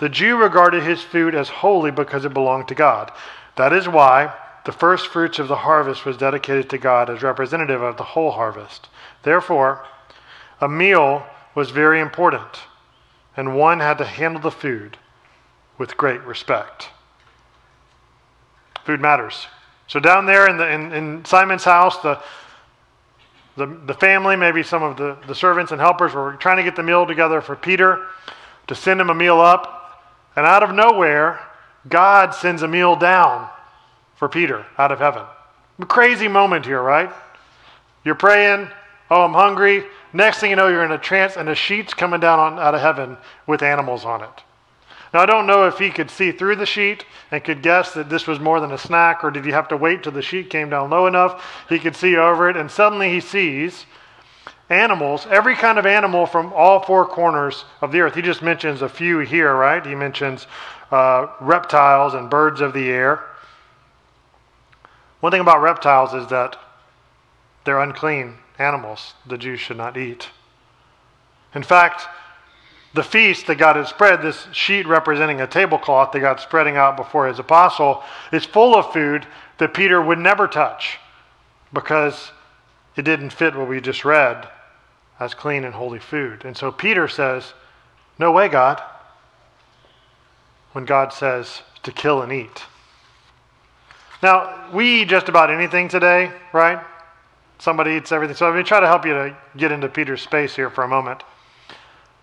The 0.00 0.08
Jew 0.08 0.36
regarded 0.36 0.82
his 0.82 1.02
food 1.02 1.34
as 1.34 1.48
holy 1.48 1.90
because 1.90 2.24
it 2.24 2.34
belonged 2.34 2.68
to 2.68 2.74
God. 2.74 3.12
That 3.56 3.72
is 3.72 3.88
why 3.88 4.34
the 4.64 4.72
first 4.72 5.08
fruits 5.08 5.38
of 5.38 5.48
the 5.48 5.56
harvest 5.56 6.04
was 6.04 6.16
dedicated 6.16 6.70
to 6.70 6.78
God 6.78 7.10
as 7.10 7.22
representative 7.22 7.82
of 7.82 7.96
the 7.96 8.02
whole 8.02 8.32
harvest. 8.32 8.88
Therefore, 9.22 9.86
a 10.60 10.68
meal 10.68 11.24
was 11.54 11.70
very 11.70 12.00
important, 12.00 12.62
and 13.36 13.56
one 13.56 13.80
had 13.80 13.98
to 13.98 14.04
handle 14.04 14.40
the 14.40 14.50
food 14.50 14.96
with 15.78 15.96
great 15.96 16.22
respect. 16.22 16.88
Food 18.84 19.00
matters. 19.00 19.46
So 19.86 20.00
down 20.00 20.26
there 20.26 20.48
in, 20.48 20.56
the, 20.56 20.70
in, 20.70 20.92
in 20.92 21.24
Simon's 21.24 21.64
house, 21.64 21.98
the, 21.98 22.20
the, 23.56 23.66
the 23.66 23.94
family, 23.94 24.34
maybe 24.34 24.62
some 24.62 24.82
of 24.82 24.96
the, 24.96 25.16
the 25.26 25.34
servants 25.34 25.72
and 25.72 25.80
helpers 25.80 26.14
were 26.14 26.32
trying 26.34 26.56
to 26.56 26.62
get 26.62 26.74
the 26.74 26.82
meal 26.82 27.06
together 27.06 27.40
for 27.40 27.54
Peter 27.54 28.06
to 28.66 28.74
send 28.74 29.00
him 29.00 29.10
a 29.10 29.14
meal 29.14 29.40
up. 29.40 29.83
And 30.36 30.46
out 30.46 30.62
of 30.62 30.74
nowhere, 30.74 31.40
God 31.88 32.34
sends 32.34 32.62
a 32.62 32.68
meal 32.68 32.96
down 32.96 33.48
for 34.16 34.28
Peter 34.28 34.64
out 34.78 34.92
of 34.92 34.98
heaven. 34.98 35.22
Crazy 35.88 36.28
moment 36.28 36.66
here, 36.66 36.82
right? 36.82 37.10
You're 38.04 38.14
praying, 38.14 38.68
oh, 39.10 39.22
I'm 39.22 39.32
hungry. 39.32 39.84
Next 40.12 40.38
thing 40.38 40.50
you 40.50 40.56
know, 40.56 40.68
you're 40.68 40.84
in 40.84 40.92
a 40.92 40.98
trance, 40.98 41.36
and 41.36 41.48
a 41.48 41.54
sheet's 41.54 41.94
coming 41.94 42.20
down 42.20 42.38
on, 42.38 42.58
out 42.58 42.74
of 42.74 42.80
heaven 42.80 43.16
with 43.46 43.62
animals 43.62 44.04
on 44.04 44.22
it. 44.22 44.42
Now, 45.12 45.20
I 45.20 45.26
don't 45.26 45.46
know 45.46 45.66
if 45.66 45.78
he 45.78 45.90
could 45.90 46.10
see 46.10 46.32
through 46.32 46.56
the 46.56 46.66
sheet 46.66 47.04
and 47.30 47.42
could 47.42 47.62
guess 47.62 47.94
that 47.94 48.10
this 48.10 48.26
was 48.26 48.40
more 48.40 48.60
than 48.60 48.72
a 48.72 48.78
snack, 48.78 49.22
or 49.22 49.30
did 49.30 49.44
he 49.44 49.52
have 49.52 49.68
to 49.68 49.76
wait 49.76 50.02
till 50.02 50.12
the 50.12 50.22
sheet 50.22 50.50
came 50.50 50.70
down 50.70 50.90
low 50.90 51.06
enough 51.06 51.64
he 51.68 51.78
could 51.78 51.94
see 51.94 52.16
over 52.16 52.50
it? 52.50 52.56
And 52.56 52.70
suddenly 52.70 53.10
he 53.10 53.20
sees 53.20 53.86
animals, 54.70 55.26
every 55.30 55.54
kind 55.54 55.78
of 55.78 55.86
animal 55.86 56.26
from 56.26 56.52
all 56.54 56.80
four 56.80 57.06
corners 57.06 57.64
of 57.80 57.92
the 57.92 58.00
earth. 58.00 58.14
He 58.14 58.22
just 58.22 58.42
mentions 58.42 58.82
a 58.82 58.88
few 58.88 59.18
here, 59.20 59.54
right? 59.54 59.84
He 59.84 59.94
mentions 59.94 60.46
uh, 60.90 61.28
reptiles 61.40 62.14
and 62.14 62.30
birds 62.30 62.60
of 62.60 62.72
the 62.72 62.90
air. 62.90 63.22
One 65.20 65.32
thing 65.32 65.40
about 65.40 65.62
reptiles 65.62 66.14
is 66.14 66.28
that 66.28 66.56
they're 67.64 67.80
unclean 67.80 68.34
animals 68.58 69.14
the 69.26 69.38
Jews 69.38 69.60
should 69.60 69.76
not 69.76 69.96
eat. 69.96 70.28
In 71.54 71.62
fact, 71.62 72.06
the 72.94 73.02
feast 73.02 73.46
that 73.48 73.56
God 73.56 73.76
had 73.76 73.88
spread, 73.88 74.22
this 74.22 74.46
sheet 74.52 74.86
representing 74.86 75.40
a 75.40 75.46
tablecloth 75.46 76.12
that 76.12 76.20
God 76.20 76.40
spreading 76.40 76.76
out 76.76 76.96
before 76.96 77.26
his 77.26 77.38
apostle, 77.38 78.02
is 78.32 78.44
full 78.44 78.76
of 78.76 78.92
food 78.92 79.26
that 79.58 79.74
Peter 79.74 80.00
would 80.00 80.18
never 80.18 80.46
touch 80.46 80.98
because 81.72 82.30
it 82.96 83.02
didn't 83.02 83.30
fit 83.30 83.56
what 83.56 83.68
we 83.68 83.80
just 83.80 84.04
read 84.04 84.48
as 85.18 85.34
clean 85.34 85.64
and 85.64 85.74
holy 85.74 85.98
food. 85.98 86.44
And 86.44 86.56
so 86.56 86.70
Peter 86.70 87.08
says, 87.08 87.54
No 88.18 88.32
way, 88.32 88.48
God, 88.48 88.82
when 90.72 90.84
God 90.84 91.12
says 91.12 91.62
to 91.82 91.92
kill 91.92 92.22
and 92.22 92.32
eat. 92.32 92.64
Now, 94.22 94.70
we 94.72 95.02
eat 95.02 95.08
just 95.08 95.28
about 95.28 95.50
anything 95.50 95.88
today, 95.88 96.32
right? 96.52 96.80
Somebody 97.58 97.92
eats 97.92 98.10
everything. 98.10 98.36
So 98.36 98.48
let 98.48 98.56
me 98.56 98.62
try 98.62 98.80
to 98.80 98.86
help 98.86 99.04
you 99.04 99.12
to 99.12 99.36
get 99.56 99.70
into 99.70 99.88
Peter's 99.88 100.22
space 100.22 100.56
here 100.56 100.70
for 100.70 100.82
a 100.82 100.88
moment. 100.88 101.22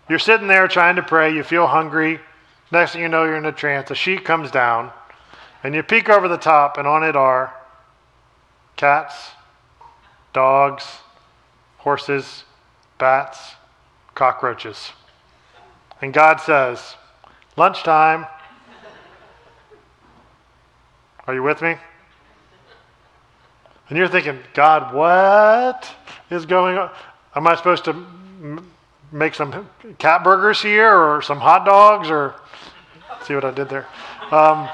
You're 0.08 0.18
sitting 0.18 0.48
there 0.48 0.68
trying 0.68 0.96
to 0.96 1.02
pray, 1.02 1.32
you 1.32 1.42
feel 1.42 1.66
hungry. 1.66 2.20
Next 2.70 2.92
thing 2.92 3.02
you 3.02 3.08
know, 3.08 3.24
you're 3.24 3.36
in 3.36 3.46
a 3.46 3.52
trance. 3.52 3.90
A 3.90 3.94
sheet 3.94 4.24
comes 4.24 4.50
down, 4.50 4.90
and 5.62 5.74
you 5.74 5.82
peek 5.82 6.08
over 6.08 6.28
the 6.28 6.36
top, 6.36 6.76
and 6.76 6.88
on 6.88 7.04
it 7.04 7.16
are 7.16 7.54
cats, 8.76 9.30
dogs, 10.32 10.84
horses, 11.78 12.44
bats, 12.98 13.54
cockroaches. 14.14 14.92
And 16.00 16.12
God 16.12 16.40
says, 16.40 16.96
Lunchtime. 17.56 18.26
Are 21.26 21.34
you 21.34 21.42
with 21.42 21.62
me? 21.62 21.76
And 23.88 23.98
you're 23.98 24.08
thinking, 24.08 24.38
God, 24.54 24.94
what 24.94 25.88
is 26.30 26.46
going 26.46 26.78
on? 26.78 26.90
Am 27.34 27.46
I 27.46 27.54
supposed 27.56 27.84
to 27.84 28.06
make 29.12 29.34
some 29.34 29.68
cat 29.98 30.24
burgers 30.24 30.62
here 30.62 30.94
or 30.94 31.22
some 31.22 31.38
hot 31.38 31.64
dogs 31.64 32.10
or 32.10 32.34
see 33.24 33.34
what 33.34 33.44
I 33.44 33.50
did 33.50 33.68
there? 33.68 33.86
Um, 34.30 34.68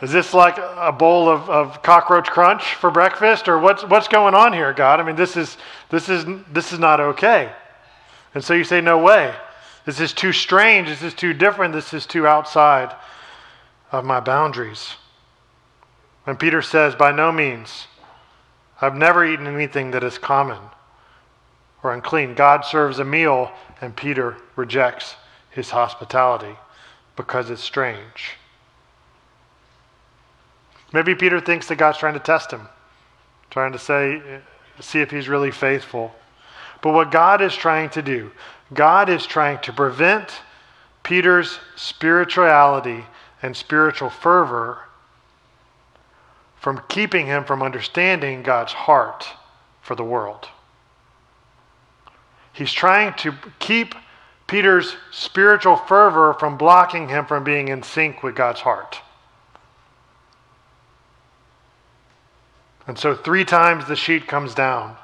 is 0.00 0.12
this 0.12 0.32
like 0.32 0.58
a 0.58 0.92
bowl 0.92 1.28
of, 1.28 1.50
of 1.50 1.82
cockroach 1.82 2.28
crunch 2.28 2.74
for 2.74 2.90
breakfast 2.90 3.48
or 3.48 3.58
what's, 3.58 3.82
what's 3.84 4.06
going 4.06 4.34
on 4.34 4.52
here, 4.52 4.72
God? 4.72 5.00
I 5.00 5.02
mean, 5.02 5.16
this 5.16 5.36
is, 5.36 5.56
this, 5.90 6.08
is, 6.08 6.24
this 6.52 6.72
is 6.72 6.78
not 6.78 7.00
okay. 7.00 7.52
And 8.34 8.44
so 8.44 8.54
you 8.54 8.62
say, 8.64 8.80
no 8.80 8.98
way. 8.98 9.34
This 9.84 9.98
is 9.98 10.12
too 10.12 10.32
strange. 10.32 10.88
This 10.88 11.02
is 11.02 11.14
too 11.14 11.32
different. 11.32 11.74
This 11.74 11.92
is 11.92 12.06
too 12.06 12.26
outside 12.26 12.94
of 13.90 14.04
my 14.04 14.20
boundaries. 14.20 14.94
And 16.26 16.38
Peter 16.38 16.62
says, 16.62 16.94
by 16.94 17.10
no 17.10 17.32
means. 17.32 17.88
I've 18.80 18.94
never 18.94 19.24
eaten 19.24 19.46
anything 19.46 19.90
that 19.92 20.04
is 20.04 20.18
common 20.18 20.60
or 21.82 21.92
unclean. 21.92 22.34
God 22.34 22.64
serves 22.64 22.98
a 22.98 23.04
meal, 23.04 23.50
and 23.80 23.96
Peter 23.96 24.36
rejects 24.54 25.16
his 25.50 25.70
hospitality 25.70 26.56
because 27.16 27.50
it's 27.50 27.64
strange. 27.64 28.36
Maybe 30.92 31.14
Peter 31.14 31.40
thinks 31.40 31.68
that 31.68 31.76
God's 31.76 31.98
trying 31.98 32.14
to 32.14 32.20
test 32.20 32.50
him, 32.50 32.68
trying 33.50 33.72
to 33.72 33.78
say, 33.78 34.16
uh, 34.16 34.80
see 34.80 35.00
if 35.00 35.10
he's 35.10 35.28
really 35.28 35.50
faithful. 35.50 36.14
But 36.80 36.92
what 36.92 37.10
God 37.10 37.42
is 37.42 37.54
trying 37.54 37.90
to 37.90 38.02
do, 38.02 38.30
God 38.72 39.08
is 39.08 39.26
trying 39.26 39.58
to 39.60 39.72
prevent 39.72 40.40
Peter's 41.02 41.58
spirituality 41.76 43.04
and 43.42 43.56
spiritual 43.56 44.10
fervor 44.10 44.78
from 46.56 46.82
keeping 46.88 47.26
him 47.26 47.44
from 47.44 47.62
understanding 47.62 48.42
God's 48.42 48.72
heart 48.72 49.28
for 49.80 49.94
the 49.94 50.04
world. 50.04 50.48
He's 52.52 52.72
trying 52.72 53.14
to 53.14 53.34
keep 53.58 53.94
Peter's 54.48 54.96
spiritual 55.12 55.76
fervor 55.76 56.34
from 56.34 56.56
blocking 56.56 57.08
him 57.08 57.26
from 57.26 57.44
being 57.44 57.68
in 57.68 57.82
sync 57.82 58.22
with 58.22 58.34
God's 58.34 58.60
heart. 58.60 59.00
And 62.88 62.98
so, 62.98 63.14
three 63.14 63.44
times 63.44 63.86
the 63.86 63.94
sheet 63.94 64.26
comes 64.26 64.54
down. 64.54 64.96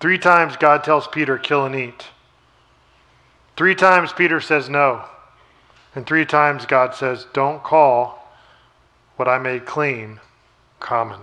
Three 0.00 0.18
times 0.18 0.56
God 0.56 0.82
tells 0.82 1.06
Peter, 1.06 1.38
kill 1.38 1.66
and 1.66 1.76
eat. 1.76 2.06
Three 3.56 3.74
times 3.74 4.12
Peter 4.12 4.40
says 4.40 4.68
no. 4.68 5.04
And 5.94 6.06
three 6.06 6.24
times 6.24 6.66
God 6.66 6.94
says, 6.94 7.26
don't 7.32 7.62
call 7.62 8.26
what 9.16 9.28
I 9.28 9.38
made 9.38 9.66
clean 9.66 10.20
common. 10.80 11.20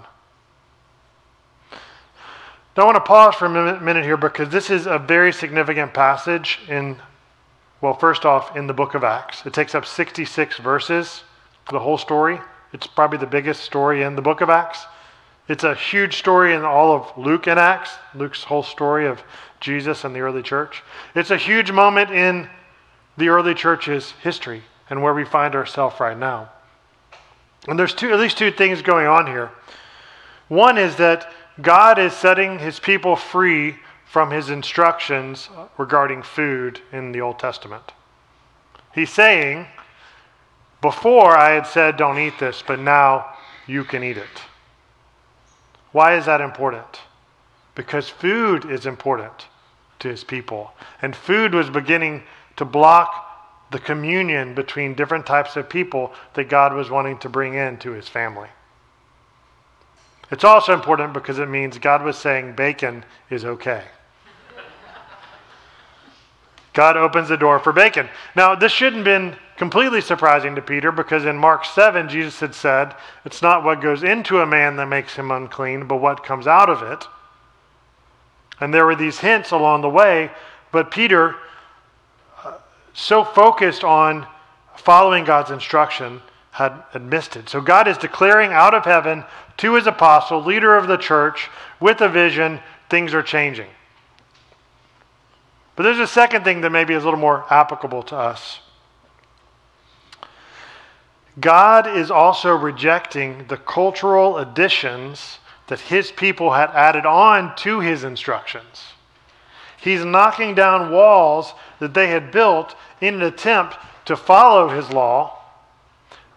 Now, 2.77 2.83
I 2.83 2.85
want 2.85 2.95
to 2.95 3.01
pause 3.01 3.35
for 3.35 3.47
a 3.47 3.81
minute 3.81 4.05
here 4.05 4.15
because 4.15 4.49
this 4.49 4.69
is 4.69 4.85
a 4.85 4.97
very 4.97 5.33
significant 5.33 5.93
passage 5.93 6.59
in, 6.69 6.97
well, 7.81 7.95
first 7.95 8.25
off, 8.25 8.55
in 8.55 8.67
the 8.67 8.73
book 8.73 8.93
of 8.93 9.03
Acts. 9.03 9.45
It 9.45 9.53
takes 9.53 9.75
up 9.75 9.85
66 9.85 10.57
verses 10.59 11.23
for 11.65 11.73
the 11.73 11.79
whole 11.79 11.97
story. 11.97 12.39
It's 12.71 12.87
probably 12.87 13.17
the 13.17 13.25
biggest 13.25 13.63
story 13.63 14.03
in 14.03 14.15
the 14.15 14.21
book 14.21 14.39
of 14.39 14.49
Acts. 14.49 14.85
It's 15.47 15.63
a 15.63 15.75
huge 15.75 16.17
story 16.17 16.53
in 16.53 16.63
all 16.63 16.95
of 16.95 17.17
Luke 17.17 17.47
and 17.47 17.59
Acts, 17.59 17.91
Luke's 18.15 18.43
whole 18.43 18.63
story 18.63 19.07
of 19.07 19.21
Jesus 19.59 20.03
and 20.03 20.15
the 20.15 20.19
early 20.19 20.41
church. 20.41 20.83
It's 21.15 21.31
a 21.31 21.37
huge 21.37 21.71
moment 21.71 22.11
in 22.11 22.49
the 23.17 23.29
early 23.29 23.53
church's 23.53 24.11
history 24.23 24.63
and 24.89 25.01
where 25.01 25.13
we 25.13 25.25
find 25.25 25.55
ourselves 25.55 25.99
right 25.99 26.17
now. 26.17 26.49
And 27.67 27.77
there's 27.77 27.93
two, 27.93 28.11
at 28.11 28.19
least 28.19 28.37
two 28.37 28.51
things 28.51 28.81
going 28.81 29.07
on 29.07 29.27
here. 29.27 29.51
One 30.47 30.77
is 30.77 30.95
that 30.97 31.31
God 31.61 31.99
is 31.99 32.13
setting 32.13 32.59
his 32.59 32.79
people 32.79 33.15
free 33.15 33.77
from 34.05 34.31
his 34.31 34.49
instructions 34.49 35.49
regarding 35.77 36.23
food 36.23 36.81
in 36.91 37.11
the 37.11 37.21
Old 37.21 37.39
Testament. 37.39 37.93
He's 38.93 39.11
saying, 39.11 39.67
Before 40.81 41.37
I 41.37 41.51
had 41.51 41.67
said, 41.67 41.97
don't 41.97 42.17
eat 42.17 42.37
this, 42.39 42.63
but 42.65 42.79
now 42.79 43.35
you 43.67 43.83
can 43.83 44.03
eat 44.03 44.17
it. 44.17 44.41
Why 45.91 46.15
is 46.15 46.25
that 46.25 46.41
important? 46.41 47.01
Because 47.75 48.09
food 48.09 48.69
is 48.69 48.85
important 48.85 49.47
to 49.99 50.07
his 50.07 50.23
people. 50.23 50.73
And 51.01 51.15
food 51.15 51.53
was 51.53 51.69
beginning 51.69 52.23
to 52.57 52.65
block 52.65 53.69
the 53.71 53.79
communion 53.79 54.53
between 54.53 54.93
different 54.93 55.25
types 55.25 55.55
of 55.55 55.69
people 55.69 56.13
that 56.33 56.49
God 56.49 56.73
was 56.73 56.89
wanting 56.89 57.17
to 57.19 57.29
bring 57.29 57.53
into 57.53 57.91
his 57.91 58.07
family. 58.07 58.49
It's 60.29 60.43
also 60.43 60.73
important 60.73 61.13
because 61.13 61.39
it 61.39 61.49
means 61.49 61.77
God 61.77 62.03
was 62.03 62.17
saying 62.17 62.55
bacon 62.55 63.03
is 63.29 63.43
okay. 63.43 63.83
God 66.73 66.95
opens 66.95 67.27
the 67.27 67.37
door 67.37 67.59
for 67.59 67.73
bacon. 67.73 68.07
Now, 68.35 68.55
this 68.55 68.71
shouldn't 68.71 69.05
have 69.05 69.21
been 69.21 69.35
completely 69.61 70.01
surprising 70.01 70.55
to 70.55 70.61
Peter 70.63 70.91
because 70.91 71.23
in 71.23 71.37
Mark 71.37 71.65
7, 71.65 72.09
Jesus 72.09 72.39
had 72.39 72.55
said, 72.55 72.95
It's 73.25 73.43
not 73.43 73.63
what 73.63 73.79
goes 73.79 74.01
into 74.01 74.39
a 74.39 74.45
man 74.47 74.75
that 74.77 74.87
makes 74.87 75.15
him 75.15 75.29
unclean, 75.29 75.85
but 75.85 75.97
what 75.97 76.23
comes 76.23 76.47
out 76.47 76.67
of 76.67 76.81
it. 76.81 77.05
And 78.59 78.73
there 78.73 78.87
were 78.87 78.95
these 78.95 79.19
hints 79.19 79.51
along 79.51 79.81
the 79.81 79.89
way, 79.89 80.31
but 80.71 80.89
Peter, 80.89 81.35
uh, 82.43 82.57
so 82.95 83.23
focused 83.23 83.83
on 83.83 84.25
following 84.77 85.25
God's 85.25 85.51
instruction, 85.51 86.23
had, 86.49 86.81
had 86.89 87.03
missed 87.03 87.35
it. 87.35 87.47
So 87.47 87.61
God 87.61 87.87
is 87.87 87.99
declaring 87.99 88.51
out 88.51 88.73
of 88.73 88.85
heaven 88.85 89.25
to 89.57 89.75
his 89.75 89.85
apostle, 89.85 90.43
leader 90.43 90.75
of 90.75 90.87
the 90.87 90.97
church, 90.97 91.51
with 91.79 92.01
a 92.01 92.09
vision, 92.09 92.61
things 92.89 93.13
are 93.13 93.21
changing. 93.21 93.69
But 95.75 95.83
there's 95.83 95.99
a 95.99 96.07
second 96.07 96.45
thing 96.45 96.61
that 96.61 96.71
maybe 96.71 96.95
is 96.95 97.03
a 97.03 97.05
little 97.05 97.19
more 97.19 97.45
applicable 97.53 98.01
to 98.01 98.15
us. 98.15 98.61
God 101.39 101.87
is 101.87 102.11
also 102.11 102.55
rejecting 102.55 103.47
the 103.47 103.57
cultural 103.57 104.37
additions 104.37 105.39
that 105.67 105.79
his 105.79 106.11
people 106.11 106.51
had 106.51 106.69
added 106.71 107.05
on 107.05 107.55
to 107.57 107.79
his 107.79 108.03
instructions. 108.03 108.83
He's 109.79 110.03
knocking 110.03 110.53
down 110.53 110.91
walls 110.91 111.53
that 111.79 111.93
they 111.93 112.07
had 112.07 112.31
built 112.31 112.75
in 112.99 113.15
an 113.15 113.21
attempt 113.23 113.77
to 114.05 114.15
follow 114.15 114.69
his 114.69 114.91
law 114.91 115.39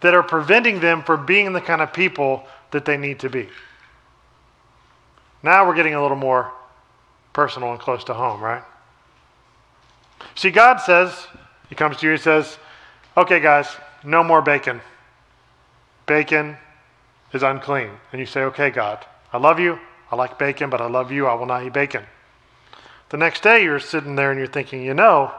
that 0.01 0.13
are 0.13 0.23
preventing 0.23 0.79
them 0.79 1.03
from 1.03 1.25
being 1.25 1.51
the 1.51 1.61
kind 1.61 1.81
of 1.81 1.91
people 1.91 2.47
that 2.71 2.85
they 2.85 2.97
need 2.97 3.19
to 3.19 3.29
be. 3.29 3.49
Now 5.43 5.67
we're 5.67 5.75
getting 5.75 5.95
a 5.95 6.01
little 6.01 6.17
more 6.17 6.51
personal 7.33 7.71
and 7.71 7.79
close 7.79 8.03
to 8.05 8.13
home, 8.13 8.41
right? 8.41 8.63
See, 10.35 10.49
God 10.49 10.77
says, 10.77 11.27
He 11.69 11.75
comes 11.75 11.97
to 11.97 12.07
you, 12.07 12.13
He 12.13 12.17
says, 12.17 12.57
okay, 13.17 13.39
guys, 13.39 13.67
no 14.05 14.23
more 14.23 14.41
bacon. 14.41 14.81
Bacon 16.05 16.57
is 17.33 17.43
unclean. 17.43 17.89
And 18.11 18.19
you 18.19 18.25
say, 18.25 18.41
okay, 18.41 18.69
God, 18.69 19.05
I 19.33 19.37
love 19.37 19.59
you. 19.59 19.79
I 20.11 20.15
like 20.15 20.37
bacon, 20.37 20.69
but 20.69 20.81
I 20.81 20.87
love 20.87 21.11
you. 21.11 21.27
I 21.27 21.33
will 21.33 21.45
not 21.45 21.63
eat 21.65 21.73
bacon. 21.73 22.03
The 23.09 23.17
next 23.17 23.43
day, 23.43 23.63
you're 23.63 23.79
sitting 23.79 24.15
there 24.15 24.31
and 24.31 24.37
you're 24.37 24.47
thinking, 24.47 24.83
you 24.83 24.93
know, 24.93 25.31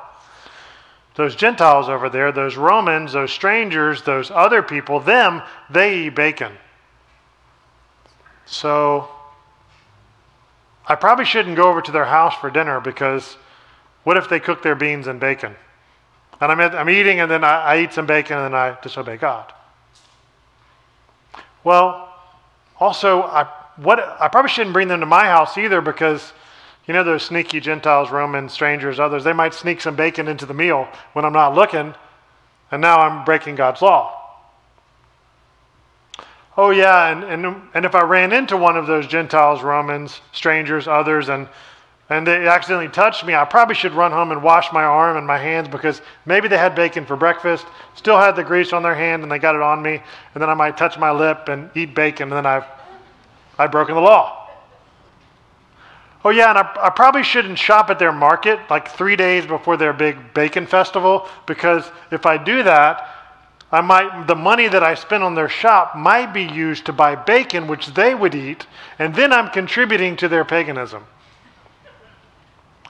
those 1.15 1.35
Gentiles 1.35 1.89
over 1.89 2.09
there, 2.09 2.31
those 2.31 2.57
Romans, 2.57 3.13
those 3.13 3.33
strangers, 3.33 4.03
those 4.03 4.31
other 4.31 4.63
people, 4.63 5.01
them, 5.01 5.43
they 5.71 6.07
eat 6.07 6.15
bacon. 6.15 6.53
So 8.45 9.09
I 10.87 10.95
probably 10.95 11.25
shouldn't 11.25 11.57
go 11.57 11.65
over 11.65 11.81
to 11.81 11.91
their 11.91 12.05
house 12.05 12.35
for 12.35 12.51
dinner 12.51 12.81
because 12.81 13.37
what 14.05 14.17
if 14.17 14.29
they 14.29 14.39
cook 14.39 14.63
their 14.63 14.75
beans 14.75 15.07
and 15.07 15.19
bacon? 15.19 15.57
And 16.41 16.53
I'm, 16.53 16.61
I'm 16.61 16.91
eating 16.91 17.21
and 17.21 17.31
then 17.31 17.45
I, 17.45 17.63
I 17.63 17.79
eat 17.81 17.93
some 17.93 18.07
bacon 18.07 18.37
and 18.37 18.47
then 18.47 18.55
I 18.55 18.77
disobey 18.83 19.17
God. 19.17 19.53
Well, 21.65 22.15
also, 22.79 23.23
I, 23.23 23.45
what, 23.77 23.99
I 24.21 24.29
probably 24.29 24.51
shouldn't 24.51 24.73
bring 24.73 24.89
them 24.89 25.01
to 25.01 25.07
my 25.07 25.25
house 25.25 25.57
either 25.59 25.81
because, 25.81 26.33
you 26.87 26.95
know, 26.95 27.03
those 27.03 27.23
sneaky 27.23 27.61
Gentiles, 27.61 28.11
Romans, 28.11 28.53
strangers, 28.53 29.01
others, 29.01 29.25
they 29.25 29.33
might 29.33 29.55
sneak 29.55 29.81
some 29.81 29.97
bacon 29.97 30.29
into 30.29 30.47
the 30.47 30.55
meal 30.55 30.87
when 31.15 31.25
I'm 31.25 31.33
not 31.33 31.55
looking, 31.55 31.95
and 32.71 32.83
now 32.83 33.01
I'm 33.01 33.25
breaking 33.25 33.57
God's 33.57 33.83
law. 33.83 34.13
Oh, 36.59 36.71
yeah, 36.71 37.09
and, 37.09 37.25
and, 37.25 37.63
and 37.75 37.85
if 37.85 37.95
I 37.95 38.03
ran 38.03 38.33
into 38.33 38.57
one 38.57 38.77
of 38.77 38.87
those 38.87 39.07
Gentiles, 39.07 39.63
Romans, 39.63 40.21
strangers, 40.33 40.87
others, 40.87 41.29
and, 41.29 41.49
and 42.09 42.27
they 42.27 42.47
accidentally 42.47 42.89
touched 42.89 43.25
me, 43.25 43.35
I 43.35 43.45
probably 43.45 43.75
should 43.75 43.93
run 43.93 44.13
home 44.13 44.31
and 44.31 44.43
wash 44.43 44.73
my 44.73 44.85
arm 44.85 45.17
and 45.17 45.27
my 45.27 45.39
hands 45.39 45.67
because 45.67 46.01
maybe 46.25 46.47
they 46.47 46.57
had 46.57 46.75
bacon 46.75 47.05
for 47.05 47.17
breakfast, 47.17 47.67
still 47.95 48.17
had 48.17 48.37
the 48.37 48.45
grease 48.45 48.73
on 48.73 48.85
their 48.85 48.95
hand, 48.95 49.25
and 49.25 49.33
they 49.33 49.39
got 49.39 49.57
it 49.57 49.63
on 49.63 49.83
me, 49.83 50.01
and 50.35 50.43
then 50.43 50.49
I 50.49 50.55
might 50.55 50.77
touch 50.77 50.99
my 50.99 51.11
lip 51.11 51.49
and 51.49 51.69
eat 51.75 51.95
bacon, 51.95 52.25
and 52.25 52.33
then 52.33 52.47
I've, 52.47 52.65
I've 53.59 53.73
broken 53.73 53.97
the 53.97 54.01
law. 54.01 54.49
Oh, 56.25 56.31
yeah, 56.31 56.51
and 56.51 56.59
I, 56.59 56.87
I 56.87 56.91
probably 56.91 57.23
shouldn't 57.23 57.59
shop 57.59 57.91
at 57.91 57.99
their 57.99 58.13
market 58.13 58.59
like 58.71 58.89
three 58.89 59.17
days 59.17 59.47
before 59.47 59.77
their 59.77 59.93
big 59.93 60.35
bacon 60.35 60.67
festival 60.67 61.29
because 61.47 61.85
if 62.11 62.27
I 62.27 62.37
do 62.37 62.63
that, 62.65 63.09
I 63.73 63.81
might, 63.81 64.27
the 64.27 64.35
money 64.35 64.69
that 64.69 64.83
I 64.83 64.95
spend 64.95 65.25
on 65.25 65.35
their 65.35 65.49
shop 65.49 65.97
might 65.97 66.33
be 66.33 66.45
used 66.45 66.87
to 66.87 66.93
buy 66.93 67.17
bacon, 67.17 67.67
which 67.67 67.89
they 67.89 68.15
would 68.15 68.35
eat, 68.35 68.67
and 68.99 69.15
then 69.15 69.33
I'm 69.33 69.51
contributing 69.51 70.17
to 70.17 70.29
their 70.29 70.45
paganism. 70.45 71.05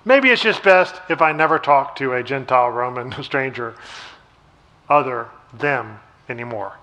Maybe 0.06 0.30
it's 0.30 0.40
just 0.40 0.62
best 0.62 1.00
if 1.10 1.20
I 1.20 1.32
never 1.32 1.58
talk 1.58 1.96
to 1.96 2.14
a 2.14 2.22
Gentile, 2.22 2.70
Roman, 2.70 3.12
stranger, 3.22 3.74
other 4.88 5.28
them 5.52 5.98
anymore. 6.28 6.78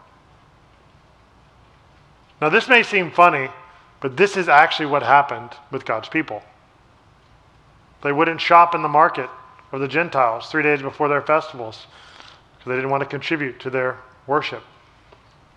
Now, 2.42 2.50
this 2.50 2.68
may 2.68 2.84
seem 2.84 3.10
funny, 3.10 3.50
but 4.02 4.18
this 4.18 4.36
is 4.36 4.50
actually 4.50 4.88
what 4.88 5.04
happened 5.04 5.52
with 5.72 5.86
God's 5.86 6.10
people. 6.10 6.44
They 8.02 8.12
wouldn't 8.12 8.42
shop 8.42 8.76
in 8.76 8.82
the 8.82 8.90
market 8.90 9.30
of 9.72 9.80
the 9.80 9.88
Gentiles 9.88 10.50
three 10.50 10.62
days 10.62 10.82
before 10.82 11.08
their 11.08 11.22
festivals 11.22 11.88
because 12.58 12.70
they 12.70 12.76
didn't 12.76 12.90
want 12.90 13.02
to 13.02 13.10
contribute 13.10 13.62
to 13.62 13.70
their 13.70 14.00
worship. 14.28 14.64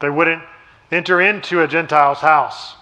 They 0.01 0.11
wouldn't 0.11 0.45
enter 0.93 1.21
into 1.21 1.63
a 1.63 1.67
Gentile's 1.67 2.19
house, 2.19 2.77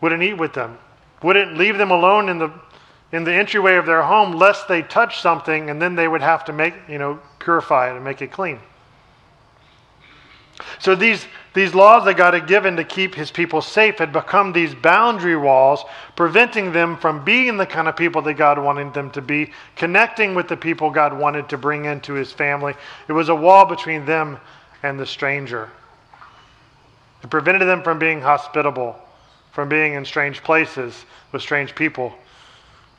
wouldn't 0.00 0.22
eat 0.22 0.38
with 0.38 0.54
them, 0.54 0.78
wouldn't 1.22 1.58
leave 1.58 1.76
them 1.76 1.90
alone 1.90 2.30
in 2.30 2.38
the 2.38 2.50
in 3.12 3.24
the 3.24 3.32
entryway 3.32 3.76
of 3.76 3.86
their 3.86 4.02
home 4.02 4.32
lest 4.32 4.68
they 4.68 4.82
touch 4.82 5.20
something 5.20 5.70
and 5.70 5.80
then 5.80 5.94
they 5.94 6.08
would 6.08 6.20
have 6.20 6.44
to 6.46 6.52
make, 6.52 6.74
you 6.88 6.98
know, 6.98 7.18
purify 7.38 7.90
it 7.90 7.96
and 7.96 8.04
make 8.04 8.20
it 8.20 8.30
clean. 8.30 8.58
So 10.80 10.94
these, 10.94 11.24
these 11.54 11.74
laws 11.74 12.04
that 12.04 12.16
God 12.16 12.34
had 12.34 12.46
given 12.46 12.76
to 12.76 12.84
keep 12.84 13.14
his 13.14 13.30
people 13.30 13.62
safe 13.62 13.98
had 13.98 14.12
become 14.12 14.52
these 14.52 14.74
boundary 14.74 15.36
walls, 15.36 15.84
preventing 16.16 16.72
them 16.72 16.96
from 16.96 17.24
being 17.24 17.56
the 17.56 17.66
kind 17.66 17.88
of 17.88 17.96
people 17.96 18.22
that 18.22 18.34
God 18.34 18.58
wanted 18.58 18.92
them 18.92 19.10
to 19.12 19.22
be, 19.22 19.52
connecting 19.76 20.34
with 20.34 20.48
the 20.48 20.56
people 20.56 20.90
God 20.90 21.16
wanted 21.16 21.48
to 21.50 21.58
bring 21.58 21.84
into 21.84 22.14
his 22.14 22.32
family. 22.32 22.74
It 23.08 23.12
was 23.12 23.28
a 23.28 23.34
wall 23.34 23.66
between 23.66 24.04
them 24.04 24.38
and 24.82 24.98
the 24.98 25.06
stranger. 25.06 25.68
It 27.22 27.30
prevented 27.30 27.66
them 27.66 27.82
from 27.82 27.98
being 27.98 28.20
hospitable, 28.20 28.96
from 29.52 29.68
being 29.68 29.94
in 29.94 30.04
strange 30.04 30.42
places 30.42 31.04
with 31.32 31.42
strange 31.42 31.74
people, 31.74 32.14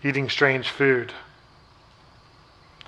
eating 0.03 0.29
strange 0.29 0.69
food. 0.69 1.13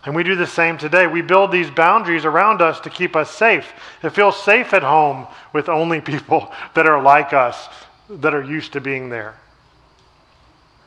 And 0.04 0.16
we 0.16 0.24
do 0.24 0.36
the 0.36 0.48
same 0.48 0.78
today. 0.78 1.06
We 1.06 1.22
build 1.22 1.52
these 1.52 1.70
boundaries 1.70 2.26
around 2.26 2.62
us 2.62 2.80
to 2.82 2.90
keep 2.90 3.16
us 3.16 3.30
safe. 3.30 3.72
It 4.02 4.10
feels 4.12 4.42
safe 4.42 4.74
at 4.74 4.84
home 4.84 5.28
with 5.54 5.70
only 5.70 6.02
people 6.14 6.52
that 6.74 6.88
are 6.88 7.02
like 7.02 7.34
us, 7.34 7.70
that 8.10 8.34
are 8.34 8.44
used 8.44 8.74
to 8.74 8.82
being 8.82 9.10
there. 9.10 9.36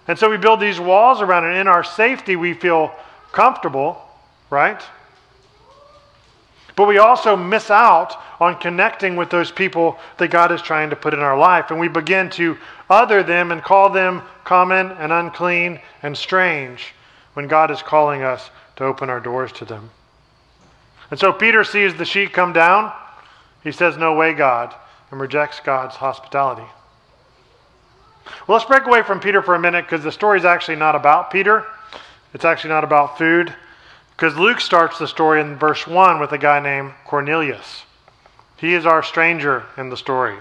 And 0.07 0.19
so 0.19 0.29
we 0.29 0.37
build 0.37 0.61
these 0.61 0.81
walls 0.81 1.23
around 1.23 1.45
it. 1.45 1.57
In 1.57 1.69
our 1.69 1.85
safety, 1.85 2.37
we 2.37 2.53
feel 2.55 2.93
comfortable, 3.33 4.03
right? 4.51 4.83
But 6.77 6.89
we 6.89 6.99
also 6.99 7.37
miss 7.37 7.71
out 7.71 8.17
on 8.41 8.59
connecting 8.59 9.15
with 9.17 9.31
those 9.31 9.53
people 9.53 9.99
that 10.19 10.29
God 10.29 10.51
is 10.51 10.61
trying 10.61 10.91
to 10.91 10.97
put 10.97 11.15
in 11.15 11.21
our 11.21 11.39
life. 11.39 11.71
And 11.71 11.79
we 11.79 11.89
begin 11.89 12.31
to 12.31 12.57
other 12.91 13.23
them 13.23 13.53
and 13.53 13.63
call 13.63 13.91
them 13.91 14.23
common 14.45 14.91
and 14.93 15.13
unclean 15.13 15.81
and 16.03 16.17
strange 16.17 16.95
when 17.35 17.47
God 17.47 17.71
is 17.71 17.83
calling 17.83 18.23
us 18.23 18.51
to 18.77 18.85
open 18.85 19.09
our 19.09 19.21
doors 19.21 19.53
to 19.53 19.65
them. 19.65 19.91
And 21.11 21.21
so 21.21 21.33
Peter 21.33 21.63
sees 21.63 21.95
the 21.95 22.05
sheet 22.05 22.33
come 22.33 22.53
down. 22.53 22.93
He 23.63 23.71
says, 23.71 23.97
No 23.97 24.15
way, 24.15 24.35
God, 24.35 24.75
and 25.11 25.21
rejects 25.21 25.61
God's 25.61 25.95
hospitality. 25.95 26.67
Well, 28.47 28.57
let's 28.59 28.65
break 28.65 28.87
away 28.87 29.03
from 29.03 29.21
Peter 29.21 29.43
for 29.43 29.55
a 29.55 29.61
minute 29.61 29.85
because 29.85 30.03
the 30.03 30.13
story 30.13 30.39
is 30.39 30.45
actually 30.45 30.77
not 30.77 30.97
about 30.97 31.31
Peter. 31.31 31.65
It's 32.33 32.45
actually 32.45 32.71
not 32.71 32.85
about 32.85 33.17
food. 33.17 33.55
Because 34.17 34.37
Luke 34.37 34.61
starts 34.61 34.99
the 34.99 35.09
story 35.09 35.41
in 35.41 35.57
verse 35.57 35.87
1 35.87 36.21
with 36.21 36.33
a 36.33 36.39
guy 36.39 36.61
named 36.61 36.93
Cornelius. 37.05 37.83
He 38.57 38.75
is 38.75 38.87
our 38.87 39.03
stranger 39.03 39.65
in 39.77 39.91
the 39.91 39.97
story. 39.97 40.39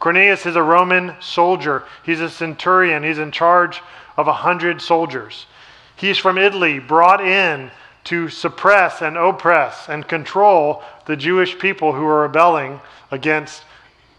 Cornelius 0.00 0.44
is 0.44 0.56
a 0.56 0.62
Roman 0.62 1.14
soldier. 1.20 1.84
He's 2.04 2.20
a 2.20 2.28
centurion. 2.28 3.02
He's 3.02 3.18
in 3.18 3.30
charge 3.30 3.80
of 4.16 4.26
a 4.26 4.32
hundred 4.32 4.82
soldiers. 4.82 5.46
He's 5.94 6.18
from 6.18 6.36
Italy, 6.36 6.78
brought 6.78 7.20
in 7.20 7.70
to 8.04 8.28
suppress 8.28 9.00
and 9.02 9.16
oppress 9.16 9.88
and 9.88 10.06
control 10.06 10.82
the 11.06 11.16
Jewish 11.16 11.58
people 11.58 11.92
who 11.92 12.04
are 12.06 12.22
rebelling 12.22 12.80
against 13.10 13.62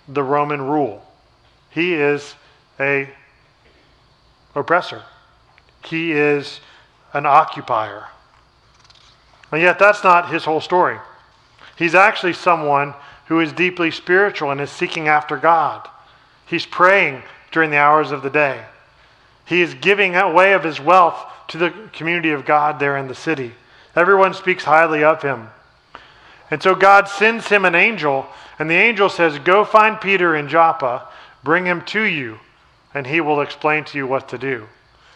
the 0.07 0.23
Roman 0.23 0.61
rule. 0.61 1.05
He 1.69 1.93
is 1.93 2.35
a 2.79 3.09
oppressor. 4.55 5.03
He 5.85 6.13
is 6.13 6.59
an 7.13 7.25
occupier. 7.25 8.07
And 9.51 9.61
yet, 9.61 9.79
that's 9.79 10.03
not 10.03 10.29
his 10.29 10.45
whole 10.45 10.61
story. 10.61 10.97
He's 11.77 11.95
actually 11.95 12.33
someone 12.33 12.93
who 13.27 13.39
is 13.39 13.53
deeply 13.53 13.91
spiritual 13.91 14.51
and 14.51 14.59
is 14.59 14.71
seeking 14.71 15.07
after 15.07 15.37
God. 15.37 15.87
He's 16.45 16.65
praying 16.65 17.23
during 17.51 17.71
the 17.71 17.77
hours 17.77 18.11
of 18.11 18.23
the 18.23 18.29
day. 18.29 18.65
He 19.45 19.61
is 19.61 19.73
giving 19.73 20.15
away 20.15 20.53
of 20.53 20.63
his 20.63 20.79
wealth 20.79 21.25
to 21.49 21.57
the 21.57 21.73
community 21.93 22.31
of 22.31 22.45
God 22.45 22.79
there 22.79 22.97
in 22.97 23.07
the 23.07 23.15
city. 23.15 23.53
Everyone 23.95 24.33
speaks 24.33 24.65
highly 24.65 25.03
of 25.03 25.21
him. 25.21 25.49
And 26.51 26.61
so 26.61 26.75
God 26.75 27.07
sends 27.07 27.47
him 27.47 27.65
an 27.65 27.75
angel, 27.75 28.27
and 28.59 28.69
the 28.69 28.75
angel 28.75 29.09
says, 29.09 29.39
Go 29.39 29.65
find 29.65 29.99
Peter 29.99 30.35
in 30.35 30.47
Joppa, 30.47 31.07
bring 31.43 31.65
him 31.65 31.81
to 31.85 32.01
you, 32.01 32.39
and 32.93 33.07
he 33.07 33.21
will 33.21 33.41
explain 33.41 33.83
to 33.85 33.97
you 33.97 34.07
what 34.07 34.29
to 34.29 34.37
do. 34.37 34.67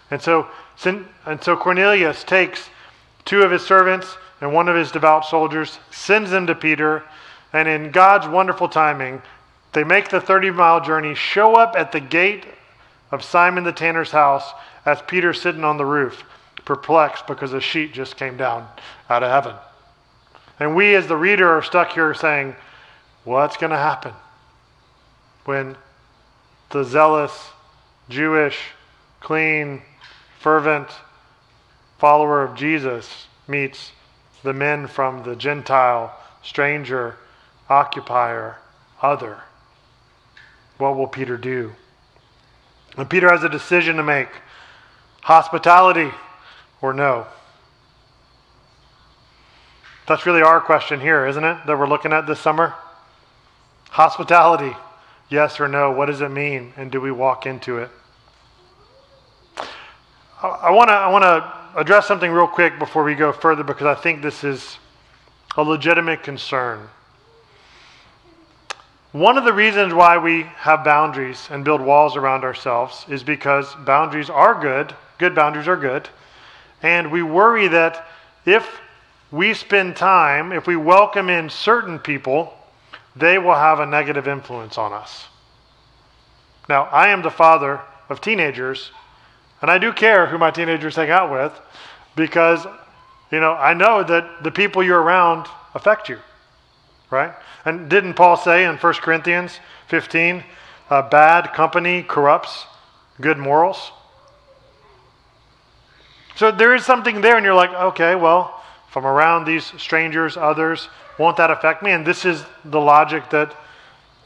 And 0.10 0.22
so, 0.22 0.48
and 0.84 1.42
so 1.42 1.56
Cornelius 1.56 2.24
takes 2.24 2.70
two 3.26 3.42
of 3.42 3.52
his 3.52 3.66
servants 3.66 4.18
and 4.40 4.54
one 4.54 4.68
of 4.68 4.76
his 4.76 4.92
devout 4.92 5.26
soldiers, 5.26 5.80
sends 5.92 6.32
them 6.32 6.48
to 6.48 6.56
Peter, 6.56 7.04
and 7.54 7.68
in 7.68 7.92
God's 7.92 8.28
wonderful 8.28 8.68
timing, 8.68 9.22
they 9.74 9.84
make 9.84 10.10
the 10.10 10.20
30 10.20 10.52
mile 10.52 10.82
journey, 10.82 11.16
show 11.16 11.56
up 11.56 11.76
at 11.78 11.92
the 11.92 12.00
gate 12.00 12.46
of 13.12 13.24
Simon 13.24 13.64
the 13.64 13.72
tanner's 13.72 14.12
house 14.12 14.52
as 14.86 15.02
Peter's 15.04 15.42
sitting 15.42 15.64
on 15.64 15.78
the 15.78 15.86
roof, 15.86 16.24
perplexed 16.66 17.28
because 17.28 17.54
a 17.54 17.62
sheet 17.62 17.94
just 17.94 18.18
came 18.18 18.36
down 18.36 18.68
out 19.10 19.24
of 19.24 19.30
heaven. 19.30 19.56
And 20.60 20.76
we, 20.76 20.96
as 20.96 21.08
the 21.08 21.18
reader, 21.18 21.50
are 21.50 21.64
stuck 21.64 21.94
here 21.94 22.14
saying, 22.14 22.56
What's 23.24 23.58
going 23.58 23.72
to 23.72 23.78
happen 23.78 24.14
when 25.46 25.76
the 26.72 26.84
zealous, 26.84 27.50
Jewish, 28.10 28.60
clean, 29.20 29.82
fervent 30.40 30.88
follower 32.02 32.42
of 32.42 32.56
Jesus 32.56 33.28
meets 33.48 33.92
the 34.42 34.54
men 34.54 34.88
from 34.88 35.22
the 35.22 35.36
Gentile, 35.36 36.18
stranger, 36.42 37.16
occupier, 37.70 38.58
other? 39.04 39.42
What 40.80 40.98
will 40.98 41.06
Peter 41.06 41.38
do? 41.38 41.74
And 42.98 43.08
Peter 43.08 43.30
has 43.30 43.44
a 43.44 43.50
decision 43.50 43.98
to 43.98 44.04
make 44.04 44.30
hospitality 45.22 46.10
or 46.82 46.92
no. 46.92 47.28
That's 50.08 50.26
really 50.26 50.42
our 50.42 50.60
question 50.60 51.02
here, 51.02 51.28
isn't 51.28 51.44
it? 51.44 51.68
That 51.68 51.78
we're 51.78 51.88
looking 51.88 52.14
at 52.14 52.26
this 52.26 52.40
summer? 52.40 52.74
Hospitality, 53.92 54.76
yes 55.30 55.60
or 55.60 55.68
no? 55.68 55.92
What 55.92 56.08
does 56.08 56.22
it 56.22 56.30
mean? 56.30 56.74
And 56.78 56.90
do 56.90 57.00
we 57.00 57.12
walk 57.12 57.46
into 57.46 57.78
it? 57.78 57.92
I 60.42 60.72
want 60.72 60.88
to 60.88 60.94
I 60.94 61.08
want 61.10 61.24
to 61.24 61.61
address 61.76 62.08
something 62.08 62.32
real 62.32 62.48
quick 62.48 62.78
before 62.80 63.04
we 63.04 63.16
go 63.16 63.32
further 63.32 63.64
because 63.64 63.86
I 63.86 64.00
think 64.00 64.22
this 64.22 64.44
is 64.44 64.78
a 65.58 65.64
legitimate 65.64 66.24
concern. 66.24 66.90
One 69.12 69.38
of 69.38 69.44
the 69.44 69.54
reasons 69.54 69.94
why 69.94 70.18
we 70.18 70.44
have 70.44 70.86
boundaries 70.86 71.50
and 71.52 71.66
build 71.66 71.82
walls 71.82 72.16
around 72.16 72.44
ourselves 72.44 73.06
is 73.10 73.24
because 73.24 73.76
boundaries 73.86 74.30
are 74.30 74.60
good, 74.60 74.96
good 75.18 75.36
boundaries 75.36 75.68
are 75.68 75.76
good, 75.76 76.08
and 76.82 77.12
we 77.12 77.22
worry 77.22 77.68
that 77.68 78.08
if 78.46 78.80
we 79.32 79.54
spend 79.54 79.96
time, 79.96 80.52
if 80.52 80.66
we 80.66 80.76
welcome 80.76 81.30
in 81.30 81.50
certain 81.50 82.00
people, 82.00 82.54
they 83.16 83.38
will 83.38 83.56
have 83.56 83.80
a 83.80 83.86
negative 83.86 84.28
influence 84.28 84.78
on 84.78 84.94
us. 84.94 85.26
Now, 86.70 86.84
I 86.84 87.10
am 87.10 87.22
the 87.22 87.32
father 87.32 87.82
of 88.10 88.22
teenagers, 88.22 88.92
and 89.62 89.70
I 89.70 89.78
do 89.78 89.94
care 89.94 90.26
who 90.26 90.38
my 90.38 90.52
teenagers 90.52 90.96
hang 90.96 91.10
out 91.10 91.32
with 91.32 91.54
because, 92.16 92.66
you 93.32 93.40
know, 93.40 93.54
I 93.54 93.74
know 93.74 94.04
that 94.04 94.44
the 94.44 94.52
people 94.52 94.84
you're 94.84 95.02
around 95.02 95.48
affect 95.76 96.10
you, 96.10 96.18
right? 97.10 97.34
And 97.64 97.90
didn't 97.90 98.16
Paul 98.16 98.38
say 98.38 98.66
in 98.66 98.78
1 98.78 98.94
Corinthians 98.96 99.60
15, 99.88 100.44
uh, 100.90 101.02
bad 101.10 101.54
company 101.54 102.04
corrupts 102.04 102.66
good 103.20 103.38
morals? 103.38 103.92
So 106.36 106.52
there 106.52 106.74
is 106.74 106.84
something 106.84 107.22
there, 107.22 107.36
and 107.36 107.46
you're 107.46 107.54
like, 107.54 107.72
okay, 107.72 108.16
well, 108.16 108.64
if 108.90 108.98
I'm 108.98 109.06
around 109.06 109.46
these 109.46 109.66
strangers, 109.80 110.38
others, 110.38 110.90
won't 111.20 111.38
that 111.38 111.52
affect 111.52 111.84
me? 111.84 111.92
And 111.92 112.06
this 112.06 112.26
is 112.26 112.44
the 112.66 112.80
logic 112.80 113.30
that 113.30 113.56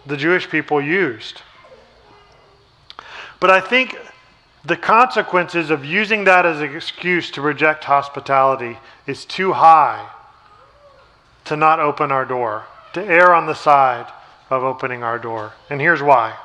the 0.05 0.15
Jewish 0.15 0.49
people 0.49 0.81
used. 0.81 1.41
But 3.39 3.49
I 3.49 3.59
think 3.59 3.97
the 4.65 4.75
consequences 4.75 5.69
of 5.69 5.85
using 5.85 6.23
that 6.23 6.45
as 6.45 6.59
an 6.59 6.75
excuse 6.75 7.29
to 7.31 7.41
reject 7.41 7.83
hospitality 7.83 8.79
is 9.05 9.23
too 9.23 9.53
high 9.53 10.09
to 11.45 11.55
not 11.55 11.79
open 11.79 12.11
our 12.11 12.25
door 12.25 12.65
to 12.93 13.05
err 13.05 13.35
on 13.35 13.45
the 13.45 13.53
side 13.53 14.11
of 14.49 14.63
opening 14.63 15.03
our 15.03 15.19
door. 15.19 15.53
And 15.69 15.79
here's 15.79 16.01
why. 16.01 16.35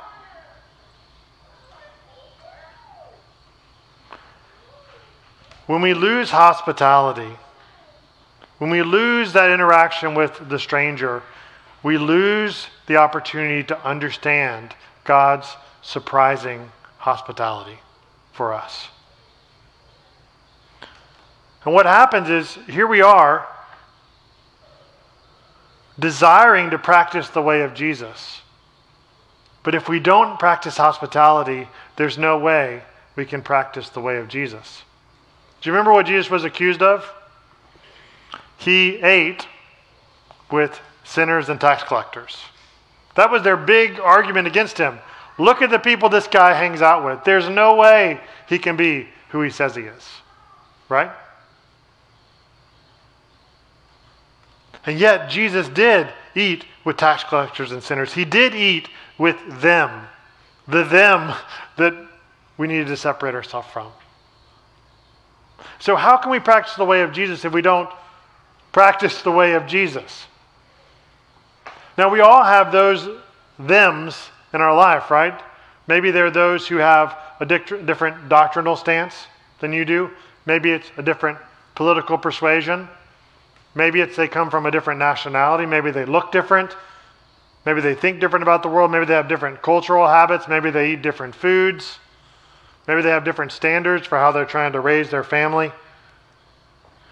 When 5.66 5.80
we 5.80 5.94
lose 5.94 6.30
hospitality, 6.30 7.36
when 8.58 8.68
we 8.68 8.82
lose 8.82 9.32
that 9.32 9.50
interaction 9.50 10.14
with 10.14 10.48
the 10.48 10.58
stranger, 10.58 11.22
we 11.82 11.96
lose 11.96 12.66
the 12.86 12.96
opportunity 12.96 13.62
to 13.64 13.86
understand 13.86 14.74
God's 15.04 15.56
surprising 15.80 16.70
hospitality 16.98 17.78
for 18.40 18.54
us. 18.54 18.88
And 21.66 21.74
what 21.74 21.84
happens 21.84 22.30
is 22.30 22.54
here 22.66 22.86
we 22.86 23.02
are 23.02 23.46
desiring 25.98 26.70
to 26.70 26.78
practice 26.78 27.28
the 27.28 27.42
way 27.42 27.60
of 27.60 27.74
Jesus. 27.74 28.40
But 29.62 29.74
if 29.74 29.90
we 29.90 30.00
don't 30.00 30.38
practice 30.38 30.78
hospitality, 30.78 31.68
there's 31.96 32.16
no 32.16 32.38
way 32.38 32.82
we 33.14 33.26
can 33.26 33.42
practice 33.42 33.90
the 33.90 34.00
way 34.00 34.16
of 34.16 34.28
Jesus. 34.28 34.84
Do 35.60 35.68
you 35.68 35.74
remember 35.74 35.92
what 35.92 36.06
Jesus 36.06 36.30
was 36.30 36.44
accused 36.44 36.80
of? 36.80 37.12
He 38.56 39.02
ate 39.02 39.46
with 40.50 40.80
sinners 41.04 41.50
and 41.50 41.60
tax 41.60 41.82
collectors. 41.82 42.38
That 43.16 43.30
was 43.30 43.42
their 43.42 43.58
big 43.58 44.00
argument 44.00 44.46
against 44.46 44.78
him. 44.78 44.98
Look 45.40 45.62
at 45.62 45.70
the 45.70 45.78
people 45.78 46.10
this 46.10 46.26
guy 46.26 46.52
hangs 46.52 46.82
out 46.82 47.02
with. 47.02 47.24
There's 47.24 47.48
no 47.48 47.76
way 47.76 48.20
he 48.46 48.58
can 48.58 48.76
be 48.76 49.08
who 49.30 49.40
he 49.40 49.48
says 49.48 49.74
he 49.74 49.82
is. 49.82 50.06
Right? 50.90 51.10
And 54.84 54.98
yet, 54.98 55.30
Jesus 55.30 55.66
did 55.70 56.08
eat 56.34 56.66
with 56.84 56.98
tax 56.98 57.24
collectors 57.24 57.72
and 57.72 57.82
sinners. 57.82 58.12
He 58.12 58.26
did 58.26 58.54
eat 58.54 58.90
with 59.16 59.38
them, 59.62 60.06
the 60.68 60.84
them 60.84 61.34
that 61.78 61.94
we 62.58 62.68
needed 62.68 62.88
to 62.88 62.96
separate 62.98 63.34
ourselves 63.34 63.68
from. 63.72 63.90
So, 65.78 65.96
how 65.96 66.18
can 66.18 66.30
we 66.30 66.40
practice 66.40 66.74
the 66.74 66.84
way 66.84 67.00
of 67.00 67.12
Jesus 67.12 67.46
if 67.46 67.52
we 67.54 67.62
don't 67.62 67.88
practice 68.72 69.22
the 69.22 69.32
way 69.32 69.54
of 69.54 69.66
Jesus? 69.66 70.26
Now, 71.96 72.10
we 72.10 72.20
all 72.20 72.44
have 72.44 72.72
those 72.72 73.08
thems 73.58 74.30
in 74.52 74.60
our 74.60 74.74
life, 74.74 75.10
right? 75.10 75.40
Maybe 75.86 76.10
there 76.10 76.26
are 76.26 76.30
those 76.30 76.66
who 76.66 76.76
have 76.76 77.16
a 77.40 77.46
different 77.46 78.28
doctrinal 78.28 78.76
stance 78.76 79.26
than 79.60 79.72
you 79.72 79.84
do. 79.84 80.10
Maybe 80.46 80.70
it's 80.70 80.90
a 80.96 81.02
different 81.02 81.38
political 81.74 82.18
persuasion. 82.18 82.88
Maybe 83.74 84.00
it's 84.00 84.16
they 84.16 84.28
come 84.28 84.50
from 84.50 84.66
a 84.66 84.70
different 84.70 84.98
nationality. 84.98 85.66
Maybe 85.66 85.90
they 85.90 86.04
look 86.04 86.32
different. 86.32 86.76
Maybe 87.66 87.80
they 87.80 87.94
think 87.94 88.20
different 88.20 88.42
about 88.42 88.62
the 88.62 88.68
world. 88.68 88.90
Maybe 88.90 89.04
they 89.04 89.14
have 89.14 89.28
different 89.28 89.62
cultural 89.62 90.06
habits. 90.06 90.48
Maybe 90.48 90.70
they 90.70 90.92
eat 90.92 91.02
different 91.02 91.34
foods. 91.34 91.98
Maybe 92.88 93.02
they 93.02 93.10
have 93.10 93.24
different 93.24 93.52
standards 93.52 94.06
for 94.06 94.18
how 94.18 94.32
they're 94.32 94.44
trying 94.44 94.72
to 94.72 94.80
raise 94.80 95.10
their 95.10 95.24
family. 95.24 95.70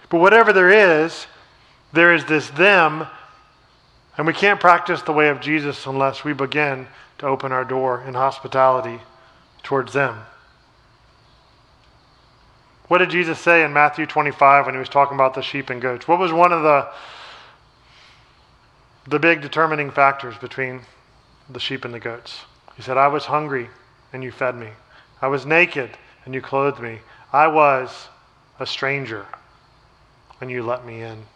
But 0.08 0.20
whatever 0.20 0.52
there 0.52 0.70
is, 1.02 1.26
there 1.92 2.14
is 2.14 2.24
this 2.24 2.48
them, 2.50 3.06
and 4.18 4.26
we 4.26 4.32
can't 4.32 4.58
practice 4.58 5.00
the 5.02 5.12
way 5.12 5.28
of 5.28 5.40
Jesus 5.40 5.86
unless 5.86 6.24
we 6.24 6.32
begin 6.32 6.88
to 7.18 7.26
open 7.26 7.52
our 7.52 7.64
door 7.64 8.02
in 8.06 8.14
hospitality 8.14 9.00
towards 9.62 9.92
them. 9.92 10.18
What 12.88 12.98
did 12.98 13.10
Jesus 13.10 13.38
say 13.38 13.64
in 13.64 13.72
Matthew 13.72 14.06
25 14.06 14.66
when 14.66 14.74
he 14.74 14.78
was 14.78 14.88
talking 14.88 15.14
about 15.14 15.34
the 15.34 15.42
sheep 15.42 15.70
and 15.70 15.80
goats? 15.80 16.08
What 16.08 16.18
was 16.18 16.32
one 16.32 16.52
of 16.52 16.62
the 16.62 16.88
the 19.06 19.18
big 19.18 19.40
determining 19.40 19.90
factors 19.90 20.36
between 20.36 20.82
the 21.48 21.60
sheep 21.60 21.84
and 21.84 21.94
the 21.94 22.00
goats? 22.00 22.40
He 22.76 22.82
said, 22.82 22.96
"I 22.96 23.08
was 23.08 23.26
hungry 23.26 23.70
and 24.12 24.24
you 24.24 24.32
fed 24.32 24.56
me. 24.56 24.70
I 25.22 25.28
was 25.28 25.46
naked 25.46 25.96
and 26.24 26.34
you 26.34 26.40
clothed 26.40 26.80
me. 26.80 27.00
I 27.32 27.46
was 27.46 28.08
a 28.58 28.66
stranger 28.66 29.26
and 30.40 30.50
you 30.50 30.62
let 30.62 30.84
me 30.84 31.02
in." 31.02 31.26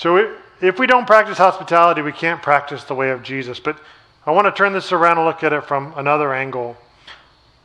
So 0.00 0.34
if 0.62 0.78
we 0.78 0.86
don't 0.86 1.06
practice 1.06 1.36
hospitality, 1.36 2.00
we 2.00 2.12
can't 2.12 2.40
practice 2.40 2.84
the 2.84 2.94
way 2.94 3.10
of 3.10 3.22
Jesus. 3.22 3.60
But 3.60 3.78
I 4.24 4.30
want 4.30 4.46
to 4.46 4.50
turn 4.50 4.72
this 4.72 4.92
around 4.92 5.18
and 5.18 5.26
look 5.26 5.44
at 5.44 5.52
it 5.52 5.64
from 5.64 5.92
another 5.94 6.32
angle. 6.32 6.78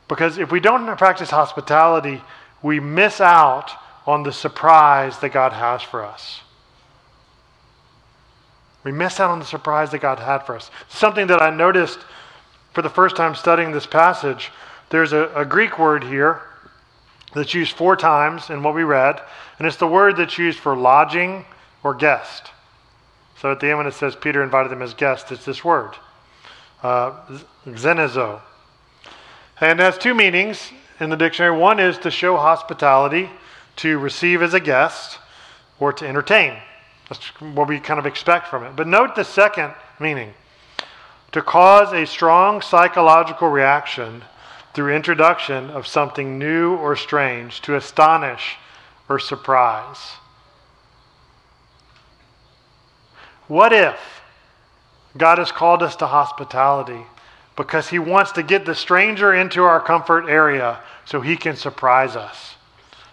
Because 0.06 0.36
if 0.36 0.52
we 0.52 0.60
don't 0.60 0.98
practice 0.98 1.30
hospitality, 1.30 2.22
we 2.60 2.78
miss 2.78 3.22
out 3.22 3.70
on 4.06 4.22
the 4.22 4.34
surprise 4.34 5.18
that 5.20 5.30
God 5.30 5.54
has 5.54 5.80
for 5.80 6.04
us. 6.04 6.42
We 8.84 8.92
miss 8.92 9.18
out 9.18 9.30
on 9.30 9.38
the 9.38 9.46
surprise 9.46 9.90
that 9.92 10.02
God 10.02 10.18
had 10.18 10.40
for 10.40 10.56
us. 10.56 10.70
Something 10.90 11.28
that 11.28 11.40
I 11.40 11.48
noticed 11.48 12.00
for 12.74 12.82
the 12.82 12.90
first 12.90 13.16
time 13.16 13.34
studying 13.34 13.72
this 13.72 13.86
passage, 13.86 14.52
there's 14.90 15.14
a, 15.14 15.32
a 15.34 15.46
Greek 15.46 15.78
word 15.78 16.04
here 16.04 16.42
that's 17.32 17.54
used 17.54 17.74
four 17.74 17.96
times 17.96 18.50
in 18.50 18.62
what 18.62 18.74
we 18.74 18.82
read, 18.82 19.22
and 19.58 19.66
it's 19.66 19.78
the 19.78 19.86
word 19.86 20.18
that's 20.18 20.36
used 20.36 20.58
for 20.58 20.76
lodging 20.76 21.46
or 21.86 21.94
guest. 21.94 22.50
So 23.40 23.52
at 23.52 23.60
the 23.60 23.68
end, 23.68 23.78
when 23.78 23.86
it 23.86 23.94
says 23.94 24.16
Peter 24.16 24.42
invited 24.42 24.72
them 24.72 24.82
as 24.82 24.92
guests, 24.92 25.30
it's 25.30 25.44
this 25.44 25.64
word, 25.64 25.92
uh, 26.82 27.12
xenizo. 27.64 28.40
And 29.60 29.78
it 29.78 29.82
has 29.84 29.96
two 29.96 30.12
meanings 30.12 30.72
in 30.98 31.10
the 31.10 31.16
dictionary. 31.16 31.56
One 31.56 31.78
is 31.78 31.96
to 31.98 32.10
show 32.10 32.36
hospitality, 32.36 33.30
to 33.76 33.98
receive 33.98 34.42
as 34.42 34.52
a 34.52 34.58
guest, 34.58 35.20
or 35.78 35.92
to 35.92 36.08
entertain. 36.08 36.54
That's 37.08 37.24
what 37.40 37.68
we 37.68 37.78
kind 37.78 38.00
of 38.00 38.06
expect 38.06 38.48
from 38.48 38.64
it. 38.64 38.74
But 38.74 38.88
note 38.88 39.14
the 39.14 39.22
second 39.22 39.72
meaning 40.00 40.34
to 41.30 41.40
cause 41.40 41.92
a 41.92 42.04
strong 42.04 42.62
psychological 42.62 43.48
reaction 43.48 44.24
through 44.74 44.92
introduction 44.92 45.70
of 45.70 45.86
something 45.86 46.36
new 46.36 46.74
or 46.74 46.96
strange, 46.96 47.60
to 47.62 47.76
astonish 47.76 48.56
or 49.08 49.20
surprise. 49.20 50.16
What 53.48 53.72
if 53.72 53.98
God 55.16 55.38
has 55.38 55.52
called 55.52 55.82
us 55.82 55.96
to 55.96 56.06
hospitality 56.06 57.06
because 57.56 57.88
He 57.88 57.98
wants 57.98 58.32
to 58.32 58.42
get 58.42 58.66
the 58.66 58.74
stranger 58.74 59.32
into 59.32 59.62
our 59.62 59.80
comfort 59.80 60.28
area 60.28 60.80
so 61.04 61.20
He 61.20 61.36
can 61.36 61.56
surprise 61.56 62.16
us? 62.16 62.56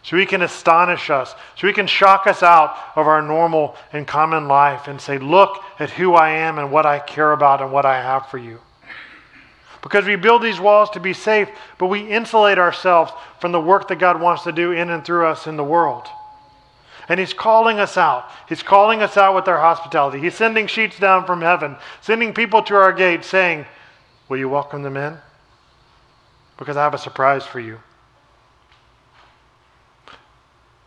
so 0.03 0.17
he 0.17 0.25
can 0.25 0.41
astonish 0.41 1.09
us, 1.09 1.33
so 1.55 1.65
he 1.65 1.73
can 1.73 1.87
shock 1.87 2.27
us 2.27 2.43
out 2.43 2.75
of 2.95 3.07
our 3.07 3.21
normal 3.21 3.75
and 3.93 4.05
common 4.05 4.49
life 4.49 4.87
and 4.87 4.99
say, 4.99 5.17
Look 5.17 5.63
at 5.79 5.89
who 5.89 6.13
I 6.13 6.29
am 6.29 6.59
and 6.59 6.71
what 6.71 6.85
I 6.85 6.99
care 6.99 7.31
about 7.31 7.61
and 7.61 7.71
what 7.71 7.85
I 7.85 7.95
have 7.95 8.27
for 8.27 8.37
you. 8.37 8.59
Because 9.81 10.05
we 10.05 10.17
build 10.17 10.41
these 10.41 10.59
walls 10.59 10.89
to 10.91 10.99
be 10.99 11.13
safe, 11.13 11.49
but 11.77 11.87
we 11.87 12.09
insulate 12.09 12.57
ourselves 12.57 13.11
from 13.39 13.53
the 13.53 13.59
work 13.59 13.87
that 13.87 13.99
God 13.99 14.21
wants 14.21 14.43
to 14.43 14.51
do 14.51 14.71
in 14.71 14.89
and 14.89 15.03
through 15.03 15.25
us 15.25 15.47
in 15.47 15.57
the 15.57 15.63
world. 15.63 16.07
And 17.09 17.19
He's 17.19 17.33
calling 17.33 17.79
us 17.79 17.97
out. 17.97 18.29
He's 18.47 18.63
calling 18.63 19.01
us 19.01 19.17
out 19.17 19.35
with 19.35 19.47
our 19.47 19.59
hospitality. 19.59 20.19
He's 20.19 20.35
sending 20.35 20.67
sheets 20.67 20.99
down 20.99 21.25
from 21.25 21.41
heaven, 21.41 21.75
sending 22.01 22.33
people 22.33 22.63
to 22.63 22.75
our 22.75 22.93
gate 22.93 23.23
saying, 23.23 23.65
Will 24.29 24.37
you 24.37 24.49
welcome 24.49 24.83
them 24.83 24.97
in? 24.97 25.17
Because 26.57 26.77
I 26.77 26.83
have 26.83 26.93
a 26.93 26.97
surprise 26.97 27.45
for 27.45 27.59
you. 27.59 27.79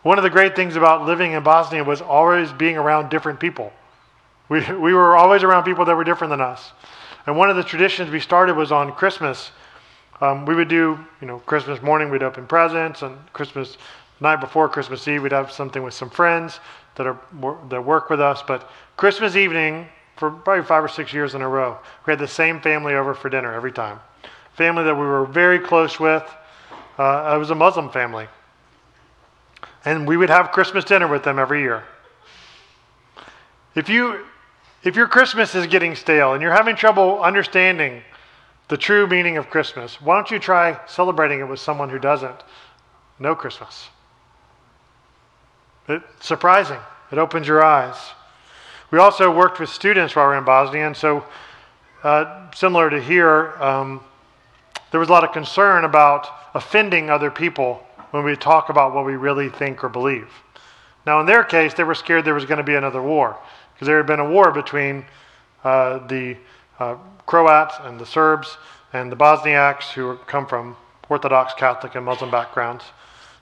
One 0.03 0.19
of 0.19 0.23
the 0.23 0.31
great 0.31 0.55
things 0.55 0.77
about 0.77 1.05
living 1.05 1.33
in 1.33 1.43
Bosnia 1.43 1.83
was 1.83 2.01
always 2.01 2.53
being 2.53 2.77
around 2.77 3.09
different 3.09 3.41
people. 3.41 3.73
We, 4.49 4.61
we 4.73 4.95
were 4.95 5.17
always 5.17 5.43
around 5.43 5.65
people 5.65 5.85
that 5.87 5.97
were 5.97 6.05
different 6.05 6.31
than 6.31 6.41
us. 6.41 6.71
And 7.27 7.37
one 7.37 7.51
of 7.51 7.57
the 7.57 7.65
traditions 7.65 8.11
we 8.11 8.21
started 8.21 8.57
was 8.57 8.71
on 8.71 8.93
Christmas. 8.93 9.51
Um, 10.21 10.47
we 10.47 10.55
would 10.55 10.69
do, 10.69 10.99
you 11.21 11.27
know, 11.27 11.41
Christmas 11.41 11.83
morning 11.83 12.11
we'd 12.11 12.23
open 12.23 12.47
presents, 12.47 13.03
and 13.03 13.17
Christmas 13.33 13.77
night 14.21 14.41
before 14.41 14.69
Christmas 14.69 15.07
Eve 15.09 15.23
we'd 15.23 15.33
have 15.33 15.53
something 15.53 15.83
with 15.83 15.95
some 15.95 16.11
friends 16.11 16.61
that 16.97 17.07
are 17.07 17.19
that 17.69 17.85
work 17.85 18.11
with 18.11 18.21
us. 18.21 18.43
But 18.47 18.69
Christmas 18.97 19.37
evening, 19.37 19.87
for 20.17 20.31
probably 20.31 20.65
five 20.65 20.83
or 20.83 20.89
six 20.89 21.13
years 21.13 21.35
in 21.35 21.43
a 21.43 21.49
row, 21.49 21.79
we 22.07 22.13
had 22.13 22.19
the 22.19 22.29
same 22.29 22.61
family 22.61 22.95
over 22.95 23.15
for 23.15 23.29
dinner 23.29 23.53
every 23.53 23.73
time. 23.73 24.01
Family 24.55 24.85
that 24.85 24.95
we 24.95 25.03
were 25.03 25.27
very 25.27 25.59
close 25.59 26.01
with. 26.01 26.25
Uh, 26.99 27.33
it 27.35 27.39
was 27.39 27.51
a 27.51 27.55
Muslim 27.55 27.91
family, 27.91 28.27
and 29.85 30.09
we 30.09 30.17
would 30.17 30.31
have 30.31 30.51
Christmas 30.51 30.85
dinner 30.85 31.07
with 31.07 31.23
them 31.23 31.39
every 31.39 31.61
year. 31.61 31.85
If 33.75 33.91
you 33.91 34.25
if 34.83 34.97
your 34.97 35.09
Christmas 35.09 35.55
is 35.55 35.67
getting 35.67 35.95
stale 35.95 36.33
and 36.33 36.41
you're 36.41 36.53
having 36.53 36.77
trouble 36.77 37.21
understanding 37.21 38.03
the 38.69 38.77
true 38.77 39.07
meaning 39.07 39.37
of 39.37 39.51
Christmas, 39.51 40.01
why 40.01 40.15
don't 40.15 40.31
you 40.31 40.39
try 40.39 40.79
celebrating 40.87 41.41
it 41.41 41.45
with 41.45 41.61
someone 41.61 41.91
who 41.91 41.99
doesn't 41.99 42.43
know 43.19 43.35
Christmas? 43.35 43.89
It's 45.89 46.27
surprising. 46.27 46.79
It 47.13 47.19
opens 47.19 47.47
your 47.47 47.65
eyes. 47.65 47.97
We 48.91 48.99
also 48.99 49.35
worked 49.35 49.61
with 49.61 49.69
students 49.69 50.17
while 50.17 50.27
we 50.27 50.31
were 50.31 50.39
in 50.39 50.45
Bosnia, 50.45 50.87
and 50.87 50.97
so 50.97 51.25
uh, 52.03 52.51
similar 52.53 52.91
to 52.91 53.01
here, 53.01 53.53
um, 53.61 54.01
there 54.91 55.01
was 55.01 55.09
a 55.09 55.13
lot 55.13 55.25
of 55.25 55.33
concern 55.33 55.85
about 55.85 56.29
offending 56.55 57.11
other 57.11 57.31
people 57.31 57.87
when 58.11 58.25
we 58.25 58.37
talk 58.37 58.69
about 58.69 58.95
what 58.95 59.05
we 59.05 59.17
really 59.17 59.49
think 59.49 59.83
or 59.85 59.89
believe. 59.89 60.29
Now, 61.07 61.21
in 61.21 61.27
their 61.27 61.45
case, 61.45 61.75
they 61.75 61.85
were 61.85 61.95
scared 61.95 62.25
there 62.25 62.35
was 62.35 62.45
going 62.45 62.59
to 62.59 62.65
be 62.65 62.75
another 62.75 63.03
war 63.03 63.37
because 63.75 63.87
there 63.87 63.97
had 63.97 64.07
been 64.07 64.21
a 64.21 64.29
war 64.29 64.51
between 64.53 65.05
uh, 65.65 66.07
the 66.07 66.37
uh, 66.79 66.97
Croats 67.27 67.75
and 67.83 67.99
the 67.99 68.07
Serbs 68.07 68.57
and 68.93 69.11
the 69.11 69.17
Bosniaks 69.17 69.93
who 69.93 70.17
come 70.27 70.47
from 70.47 70.77
Orthodox, 71.09 71.55
Catholic, 71.55 71.95
and 71.95 72.05
Muslim 72.05 72.31
backgrounds. 72.31 72.85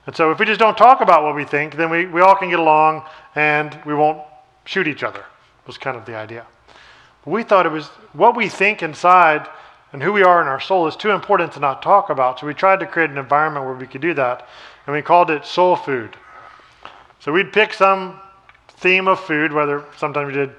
And 0.05 0.15
so, 0.15 0.31
if 0.31 0.39
we 0.39 0.45
just 0.45 0.59
don't 0.59 0.77
talk 0.77 1.01
about 1.01 1.23
what 1.23 1.35
we 1.35 1.45
think, 1.45 1.75
then 1.75 1.89
we, 1.89 2.05
we 2.05 2.21
all 2.21 2.35
can 2.35 2.49
get 2.49 2.59
along 2.59 3.03
and 3.33 3.77
we 3.85 3.95
won't 3.95 4.21
shoot 4.65 4.87
each 4.87 5.03
other, 5.03 5.25
was 5.65 5.77
kind 5.77 5.97
of 5.97 6.05
the 6.05 6.15
idea. 6.15 6.45
We 7.25 7.43
thought 7.43 7.65
it 7.65 7.71
was 7.71 7.87
what 8.13 8.35
we 8.35 8.49
think 8.49 8.83
inside 8.83 9.47
and 9.91 10.03
who 10.03 10.11
we 10.11 10.23
are 10.23 10.41
in 10.41 10.47
our 10.47 10.59
soul 10.59 10.87
is 10.87 10.95
too 10.95 11.11
important 11.11 11.53
to 11.53 11.59
not 11.59 11.81
talk 11.81 12.09
about. 12.09 12.39
So 12.39 12.47
we 12.47 12.53
tried 12.53 12.81
to 12.81 12.85
create 12.85 13.09
an 13.09 13.17
environment 13.17 13.65
where 13.65 13.75
we 13.75 13.87
could 13.87 14.01
do 14.01 14.13
that, 14.15 14.47
and 14.85 14.95
we 14.95 15.01
called 15.01 15.31
it 15.31 15.45
soul 15.45 15.75
food. 15.75 16.15
So 17.19 17.31
we'd 17.31 17.53
pick 17.53 17.73
some 17.73 18.19
theme 18.67 19.07
of 19.07 19.19
food, 19.19 19.53
whether 19.53 19.85
sometimes 19.97 20.27
we 20.27 20.33
did 20.33 20.51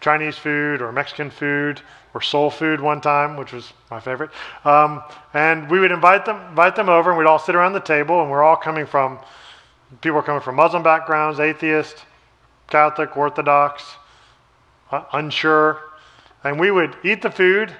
Chinese 0.00 0.36
food 0.36 0.82
or 0.82 0.92
Mexican 0.92 1.30
food 1.30 1.80
or 2.14 2.20
soul 2.20 2.50
food 2.50 2.80
one 2.80 3.00
time, 3.00 3.36
which 3.36 3.52
was 3.52 3.72
my 3.90 4.00
favorite. 4.00 4.30
Um, 4.64 5.02
and 5.32 5.70
we 5.70 5.78
would 5.78 5.92
invite 5.92 6.24
them, 6.24 6.40
invite 6.48 6.76
them 6.76 6.88
over, 6.88 7.10
and 7.10 7.18
we'd 7.18 7.26
all 7.26 7.38
sit 7.38 7.54
around 7.54 7.72
the 7.72 7.80
table, 7.80 8.20
and 8.22 8.30
we're 8.30 8.42
all 8.42 8.56
coming 8.56 8.86
from 8.86 9.18
people 10.00 10.18
are 10.18 10.22
coming 10.22 10.40
from 10.40 10.56
Muslim 10.56 10.82
backgrounds, 10.82 11.40
atheist, 11.40 12.04
Catholic, 12.68 13.16
Orthodox, 13.16 13.96
uh, 14.90 15.04
unsure, 15.12 15.80
and 16.44 16.58
we 16.58 16.70
would 16.70 16.96
eat 17.02 17.22
the 17.22 17.30
food 17.30 17.74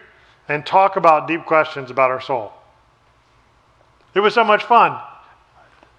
and 0.48 0.66
talk 0.66 0.96
about 0.96 1.28
deep 1.28 1.44
questions 1.44 1.90
about 1.90 2.10
our 2.10 2.20
soul. 2.20 2.52
It 4.14 4.20
was 4.20 4.34
so 4.34 4.42
much 4.42 4.64
fun. 4.64 5.00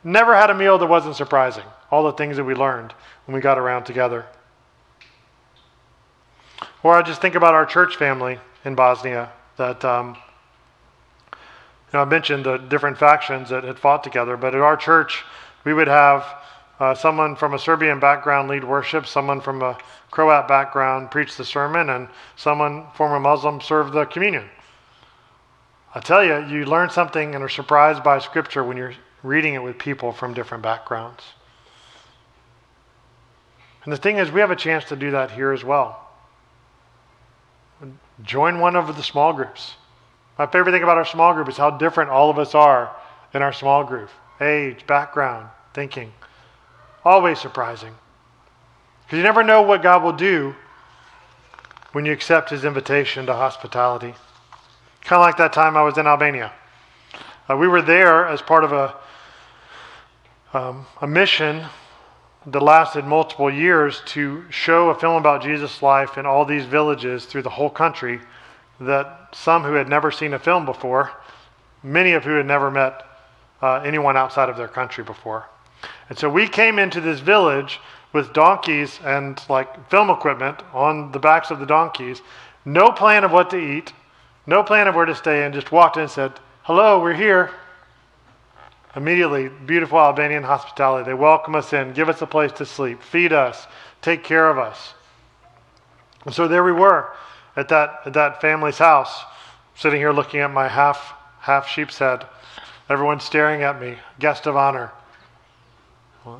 Never 0.03 0.35
had 0.35 0.49
a 0.49 0.53
meal 0.53 0.77
that 0.77 0.87
wasn't 0.87 1.15
surprising. 1.15 1.63
All 1.89 2.03
the 2.03 2.11
things 2.13 2.37
that 2.37 2.43
we 2.43 2.53
learned 2.53 2.93
when 3.25 3.35
we 3.35 3.41
got 3.41 3.57
around 3.57 3.85
together. 3.85 4.25
Or 6.83 6.95
I 6.95 7.01
just 7.01 7.21
think 7.21 7.35
about 7.35 7.53
our 7.53 7.65
church 7.65 7.95
family 7.97 8.39
in 8.65 8.75
Bosnia 8.75 9.31
that, 9.57 9.85
um, 9.85 10.17
you 11.31 11.37
know, 11.93 12.01
I 12.01 12.05
mentioned 12.05 12.45
the 12.45 12.57
different 12.57 12.97
factions 12.97 13.49
that 13.49 13.63
had 13.63 13.77
fought 13.77 14.03
together, 14.03 14.35
but 14.37 14.55
at 14.55 14.61
our 14.61 14.77
church, 14.77 15.23
we 15.63 15.73
would 15.73 15.87
have 15.87 16.25
uh, 16.79 16.95
someone 16.95 17.35
from 17.35 17.53
a 17.53 17.59
Serbian 17.59 17.99
background 17.99 18.49
lead 18.49 18.63
worship, 18.63 19.05
someone 19.05 19.39
from 19.39 19.61
a 19.61 19.77
Croat 20.09 20.47
background 20.47 21.11
preach 21.11 21.37
the 21.37 21.45
sermon, 21.45 21.89
and 21.91 22.07
someone, 22.35 22.85
former 22.95 23.19
Muslim, 23.19 23.61
serve 23.61 23.91
the 23.91 24.05
communion. 24.05 24.49
I 25.93 25.99
tell 25.99 26.23
you, 26.23 26.45
you 26.47 26.65
learn 26.65 26.89
something 26.89 27.35
and 27.35 27.43
are 27.43 27.49
surprised 27.49 28.03
by 28.03 28.19
Scripture 28.19 28.63
when 28.63 28.77
you're 28.77 28.93
reading 29.23 29.53
it 29.53 29.63
with 29.63 29.77
people 29.77 30.11
from 30.11 30.33
different 30.33 30.63
backgrounds. 30.63 31.23
And 33.83 33.93
the 33.93 33.97
thing 33.97 34.17
is, 34.17 34.31
we 34.31 34.41
have 34.41 34.51
a 34.51 34.55
chance 34.55 34.85
to 34.85 34.95
do 34.95 35.11
that 35.11 35.31
here 35.31 35.51
as 35.51 35.63
well. 35.63 36.10
Join 38.23 38.59
one 38.59 38.75
of 38.75 38.95
the 38.95 39.03
small 39.03 39.33
groups. 39.33 39.75
My 40.37 40.45
favorite 40.47 40.71
thing 40.71 40.83
about 40.83 40.97
our 40.97 41.05
small 41.05 41.33
group 41.33 41.49
is 41.49 41.57
how 41.57 41.71
different 41.71 42.09
all 42.09 42.29
of 42.29 42.39
us 42.39 42.55
are 42.55 42.95
in 43.33 43.41
our 43.41 43.53
small 43.53 43.83
group 43.83 44.09
age, 44.41 44.85
background, 44.87 45.47
thinking. 45.73 46.11
Always 47.05 47.39
surprising. 47.39 47.93
Because 49.05 49.17
you 49.17 49.23
never 49.23 49.43
know 49.43 49.61
what 49.61 49.83
God 49.83 50.03
will 50.03 50.13
do 50.13 50.55
when 51.91 52.05
you 52.05 52.11
accept 52.11 52.49
his 52.49 52.65
invitation 52.65 53.25
to 53.27 53.33
hospitality. 53.33 54.15
Kind 55.01 55.19
of 55.19 55.21
like 55.21 55.37
that 55.37 55.53
time 55.53 55.77
I 55.77 55.83
was 55.83 55.97
in 55.97 56.07
Albania. 56.07 56.51
Uh, 57.49 57.57
we 57.57 57.67
were 57.67 57.81
there 57.81 58.27
as 58.27 58.41
part 58.41 58.63
of 58.63 58.71
a, 58.71 58.95
um, 60.53 60.85
a 61.01 61.07
mission 61.07 61.65
that 62.45 62.61
lasted 62.61 63.05
multiple 63.05 63.51
years 63.51 64.01
to 64.07 64.43
show 64.49 64.89
a 64.89 64.99
film 64.99 65.15
about 65.15 65.43
Jesus' 65.43 65.81
life 65.81 66.17
in 66.17 66.25
all 66.25 66.43
these 66.43 66.65
villages 66.65 67.25
through 67.25 67.43
the 67.43 67.49
whole 67.49 67.69
country 67.69 68.19
that 68.79 69.29
some 69.31 69.63
who 69.63 69.73
had 69.73 69.87
never 69.87 70.11
seen 70.11 70.33
a 70.33 70.39
film 70.39 70.65
before, 70.65 71.11
many 71.83 72.13
of 72.13 72.23
who 72.23 72.35
had 72.35 72.47
never 72.47 72.71
met 72.71 73.03
uh, 73.61 73.75
anyone 73.85 74.17
outside 74.17 74.49
of 74.49 74.57
their 74.57 74.67
country 74.67 75.03
before. 75.03 75.45
And 76.09 76.17
so 76.17 76.29
we 76.29 76.47
came 76.47 76.79
into 76.79 76.99
this 76.99 77.19
village 77.19 77.79
with 78.11 78.33
donkeys 78.33 78.99
and 79.05 79.39
like 79.47 79.89
film 79.89 80.09
equipment 80.09 80.61
on 80.73 81.11
the 81.11 81.19
backs 81.19 81.51
of 81.51 81.59
the 81.59 81.65
donkeys, 81.65 82.21
no 82.65 82.89
plan 82.89 83.23
of 83.23 83.31
what 83.31 83.49
to 83.51 83.57
eat, 83.57 83.93
no 84.47 84.63
plan 84.63 84.87
of 84.87 84.95
where 84.95 85.05
to 85.05 85.15
stay, 85.15 85.45
and 85.45 85.53
just 85.53 85.71
walked 85.71 85.95
in 85.95 86.03
and 86.03 86.11
said, 86.11 86.33
Hello, 86.63 87.01
we're 87.01 87.13
here. 87.13 87.51
Immediately, 88.95 89.49
beautiful 89.65 89.99
Albanian 89.99 90.43
hospitality. 90.43 91.05
They 91.05 91.13
welcome 91.13 91.55
us 91.55 91.71
in, 91.71 91.93
give 91.93 92.09
us 92.09 92.21
a 92.21 92.27
place 92.27 92.51
to 92.53 92.65
sleep, 92.65 93.01
feed 93.01 93.31
us, 93.31 93.67
take 94.01 94.23
care 94.23 94.49
of 94.49 94.57
us. 94.57 94.93
And 96.25 96.33
so 96.33 96.47
there 96.47 96.63
we 96.63 96.73
were 96.73 97.09
at 97.55 97.69
that, 97.69 98.01
at 98.05 98.13
that 98.13 98.41
family's 98.41 98.77
house, 98.77 99.23
sitting 99.75 99.99
here 99.99 100.11
looking 100.11 100.41
at 100.41 100.51
my 100.51 100.67
half, 100.67 101.13
half 101.39 101.67
sheep's 101.67 101.97
head. 101.99 102.25
Everyone 102.89 103.21
staring 103.21 103.63
at 103.63 103.79
me, 103.79 103.95
guest 104.19 104.45
of 104.45 104.57
honor. 104.57 104.91
I'll 106.25 106.39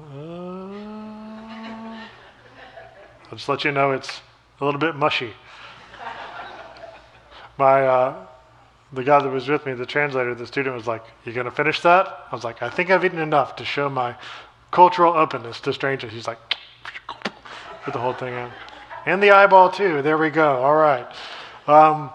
just 3.31 3.47
let 3.47 3.63
you 3.63 3.71
know 3.71 3.91
it's 3.91 4.21
a 4.59 4.65
little 4.65 4.79
bit 4.79 4.95
mushy. 4.95 5.31
My, 7.57 7.85
uh, 7.87 8.25
the 8.93 9.03
guy 9.03 9.21
that 9.21 9.29
was 9.29 9.47
with 9.47 9.65
me, 9.65 9.73
the 9.73 9.85
translator, 9.85 10.35
the 10.35 10.47
student 10.47 10.75
was 10.75 10.87
like, 10.87 11.03
You 11.25 11.31
to 11.31 11.51
finish 11.51 11.81
that? 11.81 12.07
I 12.31 12.35
was 12.35 12.43
like, 12.43 12.61
I 12.61 12.69
think 12.69 12.89
I've 12.89 13.05
eaten 13.05 13.19
enough 13.19 13.55
to 13.57 13.65
show 13.65 13.89
my 13.89 14.15
cultural 14.71 15.13
openness 15.13 15.59
to 15.61 15.73
strangers. 15.73 16.11
He's 16.11 16.27
like, 16.27 16.39
Put 17.83 17.93
the 17.93 17.99
whole 17.99 18.13
thing 18.13 18.33
in. 18.33 18.49
And 19.05 19.23
the 19.23 19.31
eyeball, 19.31 19.71
too. 19.71 20.01
There 20.01 20.17
we 20.17 20.29
go. 20.29 20.61
All 20.61 20.75
right. 20.75 21.07
Um, 21.67 22.11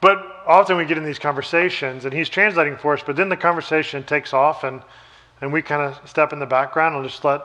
but 0.00 0.42
often 0.46 0.76
we 0.76 0.84
get 0.84 0.98
in 0.98 1.04
these 1.04 1.18
conversations, 1.18 2.04
and 2.04 2.12
he's 2.12 2.28
translating 2.28 2.76
for 2.76 2.94
us, 2.94 3.02
but 3.04 3.16
then 3.16 3.28
the 3.28 3.36
conversation 3.36 4.02
takes 4.02 4.32
off, 4.32 4.64
and, 4.64 4.82
and 5.40 5.52
we 5.52 5.62
kind 5.62 5.82
of 5.82 6.08
step 6.08 6.32
in 6.32 6.38
the 6.38 6.46
background 6.46 6.96
and 6.96 7.04
just 7.04 7.24
let 7.24 7.42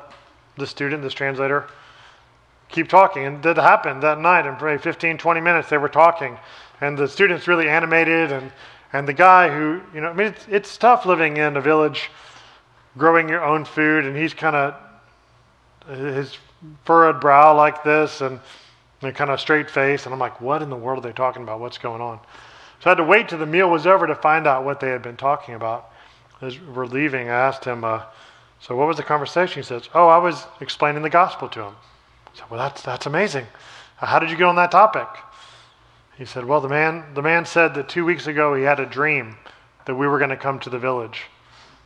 the 0.57 0.67
student, 0.67 1.01
this 1.01 1.13
translator, 1.13 1.67
keep 2.69 2.88
talking. 2.88 3.25
And 3.25 3.43
that 3.43 3.58
happened 3.58 4.03
that 4.03 4.19
night. 4.19 4.45
In 4.45 4.55
probably 4.55 4.77
15, 4.77 5.17
20 5.17 5.41
minutes, 5.41 5.69
they 5.69 5.77
were 5.77 5.89
talking. 5.89 6.38
And 6.82 6.97
the 6.97 7.08
students 7.08 7.47
really 7.47 7.67
animated 7.67 8.32
and 8.32 8.51
and 8.93 9.08
the 9.08 9.13
guy 9.13 9.49
who 9.49 9.82
you 9.93 10.01
know 10.01 10.10
i 10.10 10.13
mean 10.13 10.27
it's, 10.27 10.47
it's 10.49 10.77
tough 10.77 11.05
living 11.05 11.38
in 11.38 11.58
a 11.58 11.62
village 11.62 12.10
growing 12.97 13.29
your 13.29 13.43
own 13.43 13.65
food 13.65 14.05
and 14.05 14.15
he's 14.15 14.34
kind 14.34 14.55
of 14.55 14.75
his 15.88 16.38
furrowed 16.86 17.21
brow 17.21 17.55
like 17.55 17.84
this 17.84 18.21
and, 18.21 18.39
and 19.01 19.15
kind 19.15 19.29
of 19.29 19.39
straight 19.39 19.69
face. 19.69 20.05
And 20.05 20.13
i'm 20.13 20.19
like 20.19 20.41
what 20.41 20.62
in 20.62 20.69
the 20.69 20.75
world 20.75 21.05
are 21.05 21.08
they 21.08 21.13
talking 21.13 21.43
about? 21.43 21.60
What's 21.60 21.77
going 21.77 22.01
on? 22.01 22.19
So 22.79 22.89
i 22.89 22.91
had 22.91 22.97
to 22.97 23.03
wait 23.03 23.29
till 23.29 23.39
the 23.39 23.45
meal 23.45 23.69
was 23.69 23.86
over 23.86 24.08
to 24.08 24.15
find 24.15 24.47
out 24.47 24.63
what 24.63 24.79
they 24.79 24.89
had 24.89 25.01
been 25.01 25.17
talking 25.17 25.55
about. 25.55 25.91
As 26.41 26.60
we're 26.60 26.86
leaving 26.86 27.29
i 27.29 27.34
asked 27.34 27.65
him 27.65 27.84
uh, 27.84 28.03
so 28.62 28.75
what 28.75 28.88
was 28.88 28.97
the 28.97 29.03
conversation? 29.03 29.62
He 29.62 29.65
says 29.65 29.89
oh 29.93 30.08
i 30.08 30.17
was 30.17 30.45
explaining 30.62 31.03
the 31.03 31.10
gospel 31.10 31.47
to 31.49 31.63
him 31.63 31.75
well 32.49 32.59
that's 32.59 32.81
that's 32.81 33.05
amazing 33.05 33.45
how 33.97 34.19
did 34.19 34.29
you 34.29 34.37
get 34.37 34.45
on 34.45 34.55
that 34.55 34.71
topic 34.71 35.07
he 36.19 36.25
said, 36.25 36.43
Well, 36.43 36.59
the 36.59 36.67
man, 36.67 37.05
the 37.13 37.21
man 37.21 37.45
said 37.45 37.73
that 37.75 37.87
two 37.87 38.03
weeks 38.03 38.27
ago 38.27 38.53
he 38.53 38.63
had 38.63 38.81
a 38.81 38.85
dream 38.85 39.37
that 39.85 39.95
we 39.95 40.05
were 40.05 40.17
going 40.17 40.31
to 40.31 40.37
come 40.37 40.59
to 40.59 40.69
the 40.69 40.77
village. 40.77 41.23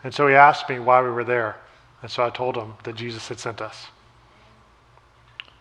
And 0.03 0.12
so 0.12 0.27
he 0.27 0.34
asked 0.34 0.67
me 0.67 0.79
why 0.79 1.03
we 1.03 1.12
were 1.12 1.23
there. 1.23 1.58
And 2.01 2.10
so 2.10 2.25
I 2.25 2.32
told 2.32 2.58
him 2.58 2.73
that 2.84 2.95
Jesus 2.95 3.27
had 3.27 3.39
sent 3.39 3.62
us. 3.62 3.86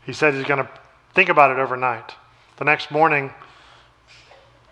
He 0.06 0.14
said 0.14 0.32
he's 0.32 0.46
going 0.46 0.64
to 0.64 0.70
think 1.14 1.28
about 1.28 1.50
it 1.50 1.58
overnight. 1.58 2.14
The 2.56 2.64
next 2.64 2.90
morning, 2.90 3.30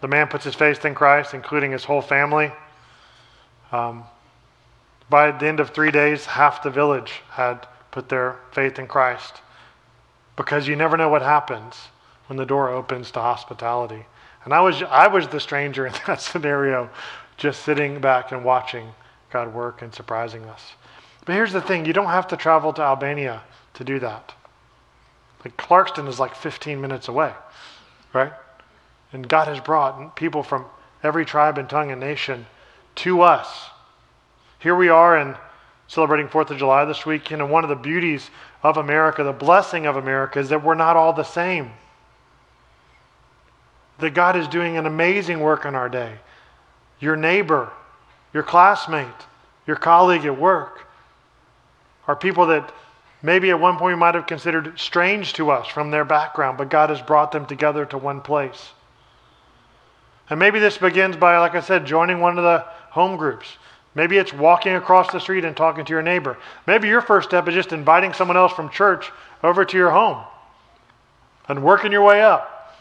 the 0.01 0.09
man 0.09 0.29
puts 0.29 0.45
his 0.45 0.55
faith 0.55 0.83
in 0.87 0.95
Christ, 0.95 1.35
including 1.35 1.71
his 1.71 1.85
whole 1.85 2.01
family. 2.01 2.51
Um, 3.71 4.05
by 5.11 5.31
the 5.31 5.47
end 5.47 5.61
of 5.61 5.71
three 5.71 5.91
days, 5.91 6.25
half 6.25 6.63
the 6.63 6.71
village 6.71 7.21
had 7.33 7.67
put 7.91 8.09
their 8.09 8.39
faith 8.53 8.79
in 8.79 8.87
Christ. 8.87 9.43
Because 10.41 10.67
you 10.67 10.75
never 10.75 10.97
know 10.97 11.11
what 11.11 11.21
happens 11.21 11.77
when 12.27 12.39
the 12.39 12.47
door 12.47 12.71
opens 12.71 13.11
to 13.11 13.21
hospitality. 13.21 14.07
And 14.45 14.55
I 14.55 14.63
was, 14.63 14.83
I 14.83 15.07
was 15.07 15.29
the 15.29 15.39
stranger 15.39 15.87
in 15.87 15.93
that 16.07 16.23
scenario, 16.23 16.89
just 17.37 17.63
sitting 17.63 18.01
back 18.01 18.33
and 18.33 18.43
watching 18.43 18.89
God 19.31 19.53
work 19.53 19.83
and 19.83 19.95
surprising 19.95 20.47
us. 20.47 20.73
But 21.27 21.35
here's 21.35 21.53
the 21.53 21.61
thing 21.61 21.85
you 21.85 21.93
don't 21.93 22.07
have 22.07 22.27
to 22.29 22.39
travel 22.39 22.73
to 22.73 22.81
Albania 22.81 23.43
to 23.75 23.85
do 23.85 23.99
that. 23.99 24.33
Like 25.45 25.59
Clarkston 25.59 26.09
is 26.09 26.19
like 26.19 26.35
15 26.35 26.81
minutes 26.81 27.09
away, 27.09 27.35
right? 28.15 28.33
And 29.13 29.29
God 29.29 29.47
has 29.47 29.61
brought 29.61 30.17
people 30.17 30.43
from 30.43 30.65
every 31.03 31.27
tribe 31.27 31.59
and 31.59 31.69
tongue 31.69 31.91
and 31.91 32.01
nation 32.01 32.47
to 32.95 33.21
us. 33.21 33.69
Here 34.59 34.75
we 34.75 34.89
are 34.89 35.19
in 35.19 35.37
celebrating 35.91 36.29
4th 36.29 36.51
of 36.51 36.57
July 36.57 36.85
this 36.85 37.05
weekend, 37.05 37.43
and 37.43 37.51
one 37.51 37.65
of 37.65 37.69
the 37.69 37.75
beauties 37.75 38.31
of 38.63 38.77
America, 38.77 39.25
the 39.25 39.33
blessing 39.33 39.87
of 39.87 39.97
America, 39.97 40.39
is 40.39 40.49
that 40.51 40.63
we're 40.63 40.77
not 40.77 40.95
all 40.95 41.13
the 41.13 41.25
same 41.25 41.73
that 43.99 44.15
God 44.15 44.37
is 44.37 44.47
doing 44.47 44.77
an 44.77 44.87
amazing 44.87 45.41
work 45.41 45.65
in 45.65 45.75
our 45.75 45.89
day. 45.89 46.15
Your 47.01 47.17
neighbor, 47.17 47.73
your 48.33 48.45
classmate, 48.45 49.09
your 49.67 49.75
colleague 49.75 50.25
at 50.25 50.39
work 50.39 50.87
are 52.07 52.15
people 52.15 52.47
that 52.47 52.73
maybe 53.21 53.51
at 53.51 53.59
one 53.59 53.77
point 53.77 53.97
we 53.97 54.01
might 54.01 54.15
have 54.15 54.29
considered 54.29 54.79
strange 54.79 55.33
to 55.33 55.51
us 55.51 55.67
from 55.67 55.91
their 55.91 56.05
background, 56.05 56.57
but 56.57 56.71
God 56.71 56.91
has 56.91 57.03
brought 57.03 57.33
them 57.33 57.47
together 57.47 57.85
to 57.87 57.99
one 57.99 58.21
place. 58.21 58.71
And 60.31 60.39
maybe 60.39 60.61
this 60.61 60.79
begins 60.79 61.17
by, 61.17 61.37
like 61.39 61.57
I 61.57 61.61
said, 61.61 61.85
joining 61.85 62.21
one 62.21 62.39
of 62.39 62.45
the 62.45 62.61
home 62.91 63.17
groups. 63.17 63.57
Maybe 63.95 64.19
it's 64.19 64.33
walking 64.33 64.75
across 64.75 65.11
the 65.13 65.19
street 65.19 65.45
and 65.45 65.57
talking 65.57 65.85
to 65.85 65.93
your 65.93 66.03
neighbor. 66.03 66.39
Maybe 66.67 66.89
your 66.89 67.01
first 67.01 67.29
step 67.29 67.49
is 67.49 67.55
just 67.55 67.73
inviting 67.73 68.13
someone 68.13 68.37
else 68.37 68.53
from 68.53 68.71
church 68.71 69.11
over 69.43 69.65
to 69.65 69.77
your 69.77 69.91
home 69.91 70.25
and 71.49 71.65
working 71.65 71.91
your 71.91 72.03
way 72.05 72.23
up. 72.23 72.79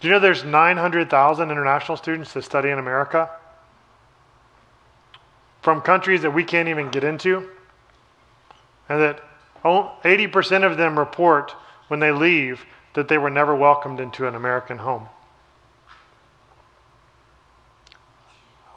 Do 0.00 0.08
you 0.08 0.12
know 0.12 0.20
there's 0.20 0.44
900,000 0.44 1.50
international 1.50 1.96
students 1.96 2.34
that 2.34 2.42
study 2.42 2.68
in 2.68 2.78
America? 2.78 3.30
From 5.62 5.80
countries 5.80 6.20
that 6.22 6.30
we 6.32 6.44
can't 6.44 6.68
even 6.68 6.90
get 6.90 7.04
into? 7.04 7.48
And 8.90 9.00
that 9.00 9.22
80% 9.64 10.70
of 10.70 10.76
them 10.76 10.98
report 10.98 11.54
when 11.88 12.00
they 12.00 12.12
leave 12.12 12.66
that 12.92 13.08
they 13.08 13.16
were 13.16 13.30
never 13.30 13.56
welcomed 13.56 13.98
into 13.98 14.28
an 14.28 14.34
American 14.34 14.76
home. 14.76 15.08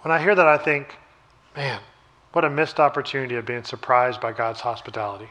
When 0.03 0.13
I 0.13 0.21
hear 0.21 0.33
that, 0.33 0.47
I 0.47 0.57
think, 0.57 0.95
man, 1.57 1.81
what 2.33 2.45
a 2.45 2.49
missed 2.49 2.79
opportunity 2.79 3.35
of 3.35 3.45
being 3.45 3.63
surprised 3.63 4.21
by 4.21 4.31
God's 4.31 4.61
hospitality. 4.61 5.27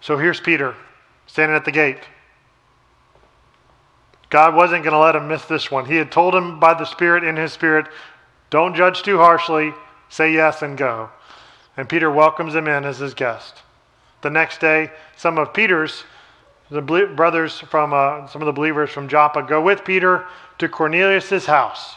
So 0.00 0.16
here's 0.16 0.40
Peter 0.40 0.76
standing 1.26 1.56
at 1.56 1.64
the 1.64 1.72
gate. 1.72 1.98
God 4.30 4.54
wasn't 4.54 4.84
going 4.84 4.94
to 4.94 5.00
let 5.00 5.16
him 5.16 5.26
miss 5.26 5.44
this 5.46 5.70
one. 5.70 5.86
He 5.86 5.96
had 5.96 6.12
told 6.12 6.34
him 6.34 6.60
by 6.60 6.74
the 6.74 6.84
Spirit 6.84 7.24
in 7.24 7.36
his 7.36 7.52
Spirit, 7.52 7.86
don't 8.50 8.76
judge 8.76 9.02
too 9.02 9.18
harshly, 9.18 9.74
say 10.08 10.32
yes 10.32 10.62
and 10.62 10.78
go. 10.78 11.10
And 11.76 11.88
Peter 11.88 12.10
welcomes 12.10 12.54
him 12.54 12.68
in 12.68 12.84
as 12.84 12.98
his 12.98 13.14
guest. 13.14 13.62
The 14.22 14.30
next 14.30 14.60
day, 14.60 14.90
some 15.16 15.38
of 15.38 15.52
Peter's 15.52 16.04
the 16.74 16.82
brothers 16.82 17.60
from 17.60 17.92
uh, 17.92 18.26
some 18.26 18.42
of 18.42 18.46
the 18.46 18.52
believers 18.52 18.90
from 18.90 19.08
Joppa 19.08 19.42
go 19.42 19.62
with 19.62 19.84
Peter 19.84 20.26
to 20.58 20.68
Cornelius's 20.68 21.46
house. 21.46 21.94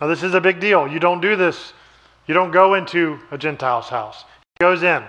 Now 0.00 0.06
this 0.06 0.22
is 0.22 0.34
a 0.34 0.40
big 0.40 0.60
deal. 0.60 0.86
You 0.86 1.00
don't 1.00 1.20
do 1.20 1.36
this. 1.36 1.72
You 2.26 2.34
don't 2.34 2.50
go 2.50 2.74
into 2.74 3.18
a 3.30 3.38
Gentile's 3.38 3.88
house. 3.88 4.24
He 4.58 4.62
goes 4.62 4.82
in. 4.82 5.02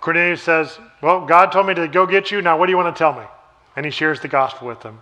Cornelius 0.00 0.42
says, 0.42 0.80
Well, 1.00 1.24
God 1.24 1.52
told 1.52 1.68
me 1.68 1.74
to 1.74 1.86
go 1.86 2.06
get 2.06 2.32
you. 2.32 2.42
Now, 2.42 2.58
what 2.58 2.66
do 2.66 2.72
you 2.72 2.76
want 2.76 2.94
to 2.94 2.98
tell 2.98 3.12
me? 3.12 3.24
And 3.76 3.86
he 3.86 3.92
shares 3.92 4.20
the 4.20 4.28
gospel 4.28 4.66
with 4.66 4.80
them. 4.80 5.00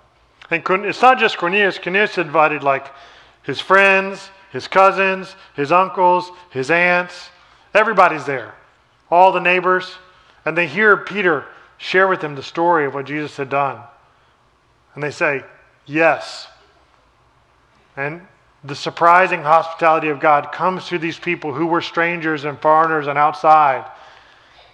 And 0.51 0.63
it's 0.85 1.01
not 1.01 1.19
just 1.19 1.39
Cornelius. 1.39 1.79
Cornelius 1.79 2.19
invited 2.19 2.63
like 2.63 2.93
his 3.45 3.61
friends, 3.61 4.31
his 4.53 4.69
cousins, 4.69 5.35
his 5.57 5.73
uncles, 5.73 6.31
his 6.51 6.71
aunts. 6.71 7.31
Everybody's 7.73 8.27
there. 8.27 8.55
All 9.11 9.33
the 9.33 9.41
neighbors. 9.41 9.91
And 10.45 10.57
they 10.57 10.67
hear 10.67 10.97
Peter 10.97 11.45
share 11.79 12.09
with 12.09 12.21
them 12.21 12.35
the 12.35 12.43
story 12.43 12.87
of 12.87 12.95
what 12.95 13.07
Jesus 13.07 13.37
had 13.37 13.51
done. 13.51 13.81
And 14.95 15.03
they 15.03 15.11
say, 15.11 15.45
Yes. 15.87 16.47
And 17.97 18.27
the 18.63 18.75
surprising 18.75 19.43
hospitality 19.43 20.09
of 20.09 20.21
God 20.21 20.53
comes 20.53 20.87
to 20.89 20.99
these 20.99 21.19
people 21.19 21.53
who 21.53 21.67
were 21.67 21.81
strangers 21.81 22.45
and 22.45 22.61
foreigners 22.61 23.07
and 23.07 23.19
outside 23.19 23.85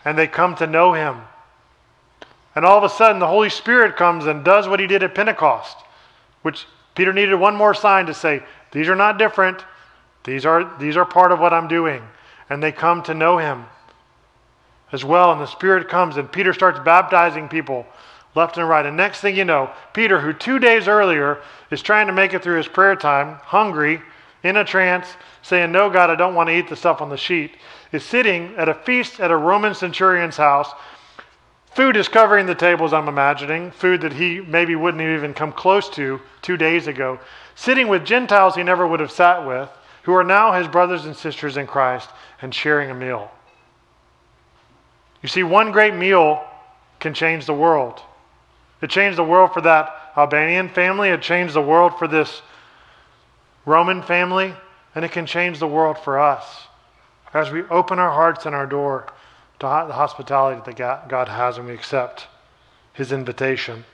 and 0.07 0.16
they 0.16 0.28
come 0.28 0.55
to 0.55 0.68
know 0.68 0.93
him. 0.93 1.20
And 2.55 2.64
all 2.64 2.78
of 2.78 2.84
a 2.84 2.88
sudden, 2.88 3.18
the 3.18 3.26
Holy 3.26 3.51
Spirit 3.51 3.97
comes 3.97 4.26
and 4.26 4.45
does 4.45 4.68
what 4.68 4.78
he 4.78 4.86
did 4.86 5.03
at 5.03 5.16
Pentecost, 5.16 5.76
which 6.43 6.64
Peter 6.95 7.12
needed 7.12 7.34
one 7.34 7.57
more 7.57 7.74
sign 7.74 8.07
to 8.07 8.14
say, 8.14 8.40
These 8.70 8.88
are 8.88 8.95
not 8.95 9.18
different. 9.18 9.64
These 10.22 10.47
are, 10.47 10.78
these 10.78 10.97
are 10.97 11.05
part 11.05 11.32
of 11.32 11.40
what 11.40 11.53
I'm 11.53 11.66
doing. 11.66 12.03
And 12.49 12.62
they 12.62 12.70
come 12.70 13.03
to 13.03 13.14
know 13.14 13.36
him 13.36 13.66
as 14.93 15.05
well. 15.05 15.32
And 15.32 15.41
the 15.41 15.47
Spirit 15.47 15.89
comes, 15.89 16.16
and 16.16 16.30
Peter 16.30 16.53
starts 16.53 16.78
baptizing 16.80 17.49
people 17.49 17.87
left 18.34 18.59
and 18.59 18.68
right. 18.68 18.84
And 18.84 18.97
next 18.97 19.20
thing 19.20 19.37
you 19.37 19.45
know, 19.45 19.70
Peter, 19.93 20.20
who 20.20 20.32
two 20.32 20.59
days 20.59 20.89
earlier 20.89 21.39
is 21.70 21.82
trying 21.82 22.07
to 22.07 22.12
make 22.12 22.34
it 22.34 22.43
through 22.43 22.57
his 22.57 22.68
prayer 22.68 22.97
time, 22.97 23.37
hungry, 23.43 24.03
in 24.43 24.57
a 24.57 24.64
trance, 24.64 25.07
saying, 25.43 25.72
No, 25.72 25.91
God, 25.91 26.11
I 26.11 26.14
don't 26.14 26.34
want 26.34 26.49
to 26.49 26.57
eat 26.57 26.68
the 26.68 26.76
stuff 26.76 27.01
on 27.01 27.09
the 27.09 27.16
sheet 27.16 27.57
is 27.93 28.05
sitting 28.05 28.55
at 28.57 28.68
a 28.68 28.74
feast 28.74 29.20
at 29.20 29.30
a 29.30 29.37
Roman 29.37 29.74
centurion's 29.74 30.37
house, 30.37 30.72
Food 31.76 31.99
is 31.99 32.09
covering 32.09 32.47
the 32.47 32.55
tables, 32.55 32.95
I'm 32.95 33.07
imagining. 33.07 33.70
Food 33.70 34.01
that 34.01 34.14
he 34.14 34.41
maybe 34.41 34.74
wouldn't 34.74 35.03
even 35.03 35.34
come 35.34 35.53
close 35.53 35.91
to 35.91 36.22
two 36.41 36.57
days 36.57 36.87
ago. 36.87 37.20
Sitting 37.55 37.89
with 37.89 38.03
Gentiles 38.03 38.55
he 38.55 38.62
never 38.62 38.87
would 38.87 39.01
have 39.01 39.11
sat 39.11 39.47
with, 39.47 39.68
who 40.05 40.14
are 40.14 40.24
now 40.24 40.53
his 40.53 40.68
brothers 40.68 41.05
and 41.05 41.14
sisters 41.14 41.59
in 41.59 41.66
Christ, 41.66 42.09
and 42.41 42.55
sharing 42.55 42.91
a 42.91 42.95
meal. 42.95 43.30
You 45.27 45.29
see, 45.29 45.43
one 45.43 45.72
great 45.72 45.93
meal 45.93 46.41
can 47.01 47.12
change 47.12 47.47
the 47.47 47.53
world. 47.53 48.01
It 48.81 48.91
changed 48.91 49.18
the 49.18 49.24
world 49.24 49.53
for 49.53 49.61
that 49.62 50.12
Albanian 50.16 50.68
family, 50.68 51.09
it 51.09 51.20
changed 51.20 51.53
the 51.53 51.61
world 51.61 51.99
for 51.99 52.07
this 52.07 52.43
Roman 53.64 54.03
family, 54.03 54.55
and 54.95 55.05
it 55.05 55.11
can 55.11 55.27
change 55.27 55.59
the 55.59 55.66
world 55.66 55.99
for 55.99 56.20
us 56.20 56.68
as 57.35 57.51
we 57.51 57.64
open 57.64 57.99
our 57.99 58.12
hearts 58.12 58.47
and 58.47 58.55
our 58.55 58.68
door 58.68 59.09
to 59.59 59.66
the 59.66 59.95
hospitality 59.95 60.62
that 60.64 61.09
God 61.09 61.27
has 61.27 61.59
and 61.59 61.66
we 61.66 61.74
accept 61.74 62.29
his 62.93 63.11
invitation. 63.11 63.85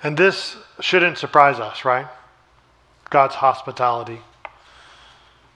And 0.00 0.16
this 0.16 0.56
shouldn't 0.78 1.18
surprise 1.18 1.58
us, 1.58 1.84
right? 1.84 2.06
God's 3.10 3.34
hospitality. 3.34 4.20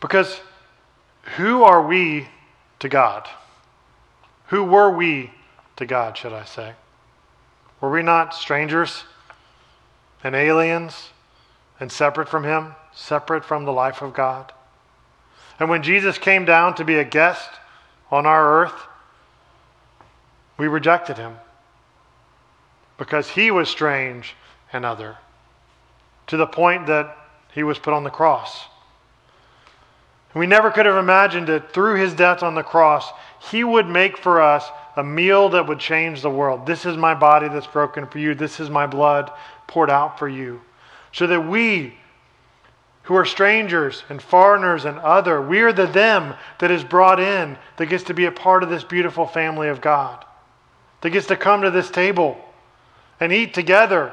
Because 0.01 0.41
who 1.37 1.63
are 1.63 1.87
we 1.87 2.27
to 2.81 2.89
God? 2.89 3.29
Who 4.49 4.65
were 4.65 4.91
we 4.91 5.31
to 5.77 5.87
God, 5.87 6.17
should 6.17 6.33
I 6.33 6.45
say? 6.45 6.73
Were 7.81 7.91
we 7.91 8.03
not 8.03 8.35
strangers 8.35 9.05
and 10.25 10.35
aliens 10.35 11.11
and 11.79 11.91
separate 11.91 12.29
from 12.29 12.45
Him, 12.45 12.75
separate 12.93 13.45
from 13.45 13.65
the 13.65 13.73
life 13.73 14.03
of 14.03 14.15
God? 14.15 14.53
And 15.59 15.69
when 15.69 15.83
Jesus 15.83 16.19
came 16.19 16.45
down 16.45 16.75
to 16.75 16.85
be 16.85 16.97
a 16.97 17.05
guest 17.05 17.49
on 18.11 18.27
our 18.27 18.63
earth, 18.63 18.87
we 20.59 20.69
rejected 20.69 21.19
Him 21.19 21.37
because 22.99 23.31
He 23.31 23.51
was 23.51 23.69
strange 23.69 24.35
and 24.73 24.85
other 24.85 25.19
to 26.29 26.37
the 26.37 26.47
point 26.47 26.87
that 26.87 27.17
He 27.53 27.63
was 27.63 27.79
put 27.79 27.95
on 27.95 28.05
the 28.05 28.11
cross. 28.11 28.67
We 30.37 30.47
never 30.47 30.71
could 30.71 30.85
have 30.85 30.99
imagined 30.99 31.47
that 31.47 31.73
through 31.73 31.95
his 31.95 32.13
death 32.13 32.43
on 32.43 32.55
the 32.55 32.63
cross, 32.63 33.11
he 33.51 33.65
would 33.65 33.89
make 33.89 34.19
for 34.19 34.43
us 34.43 34.69
a 34.95 35.03
meal 35.03 35.49
that 35.49 35.67
would 35.67 35.79
change 35.79 36.21
the 36.21 36.29
world. 36.29 36.67
This 36.67 36.85
is 36.85 36.95
my 36.95 37.15
body 37.15 37.49
that's 37.49 37.67
broken 37.67 38.07
for 38.07 38.19
you. 38.19 38.35
This 38.35 38.61
is 38.61 38.69
my 38.69 38.87
blood 38.87 39.33
poured 39.67 39.89
out 39.89 40.19
for 40.19 40.29
you. 40.29 40.61
So 41.11 41.27
that 41.27 41.41
we, 41.41 41.95
who 43.05 43.15
are 43.15 43.25
strangers 43.25 44.05
and 44.11 44.21
foreigners 44.21 44.85
and 44.85 44.99
other, 44.99 45.41
we 45.41 45.61
are 45.63 45.73
the 45.73 45.87
them 45.87 46.35
that 46.59 46.71
is 46.71 46.85
brought 46.85 47.19
in, 47.19 47.57
that 47.79 47.87
gets 47.87 48.05
to 48.05 48.15
be 48.15 48.27
a 48.27 48.31
part 48.31 48.63
of 48.63 48.69
this 48.69 48.85
beautiful 48.85 49.27
family 49.27 49.69
of 49.69 49.81
God, 49.81 50.23
that 51.01 51.11
gets 51.11 51.29
to 51.29 51.37
come 51.37 51.63
to 51.63 51.71
this 51.71 51.91
table 51.91 52.37
and 53.21 53.33
eat 53.33 53.55
together. 53.55 54.13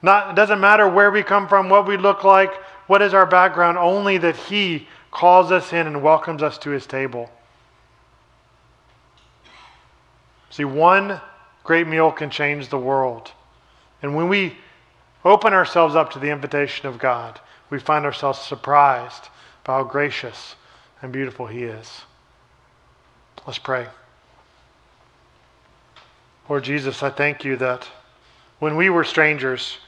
Not, 0.00 0.30
it 0.30 0.36
doesn't 0.36 0.60
matter 0.60 0.88
where 0.88 1.10
we 1.10 1.22
come 1.22 1.46
from, 1.46 1.68
what 1.68 1.86
we 1.86 1.98
look 1.98 2.24
like, 2.24 2.52
what 2.86 3.02
is 3.02 3.14
our 3.14 3.26
background, 3.26 3.78
only 3.78 4.18
that 4.18 4.36
He 4.36 4.88
calls 5.10 5.52
us 5.52 5.72
in 5.72 5.86
and 5.86 6.02
welcomes 6.02 6.42
us 6.42 6.58
to 6.58 6.70
His 6.70 6.86
table. 6.86 7.30
See, 10.50 10.64
one 10.64 11.20
great 11.64 11.86
meal 11.86 12.12
can 12.12 12.30
change 12.30 12.68
the 12.68 12.78
world. 12.78 13.32
And 14.02 14.14
when 14.14 14.28
we 14.28 14.56
open 15.24 15.52
ourselves 15.52 15.94
up 15.94 16.12
to 16.12 16.18
the 16.18 16.30
invitation 16.30 16.86
of 16.86 16.98
God, 16.98 17.40
we 17.70 17.78
find 17.78 18.04
ourselves 18.04 18.38
surprised 18.38 19.28
by 19.64 19.74
how 19.74 19.84
gracious 19.84 20.56
and 21.00 21.12
beautiful 21.12 21.46
He 21.46 21.64
is. 21.64 22.02
Let's 23.46 23.58
pray. 23.58 23.86
Lord 26.48 26.64
Jesus, 26.64 27.02
I 27.02 27.10
thank 27.10 27.44
you 27.44 27.56
that 27.56 27.88
when 28.58 28.76
we 28.76 28.90
were 28.90 29.04
strangers 29.04 29.78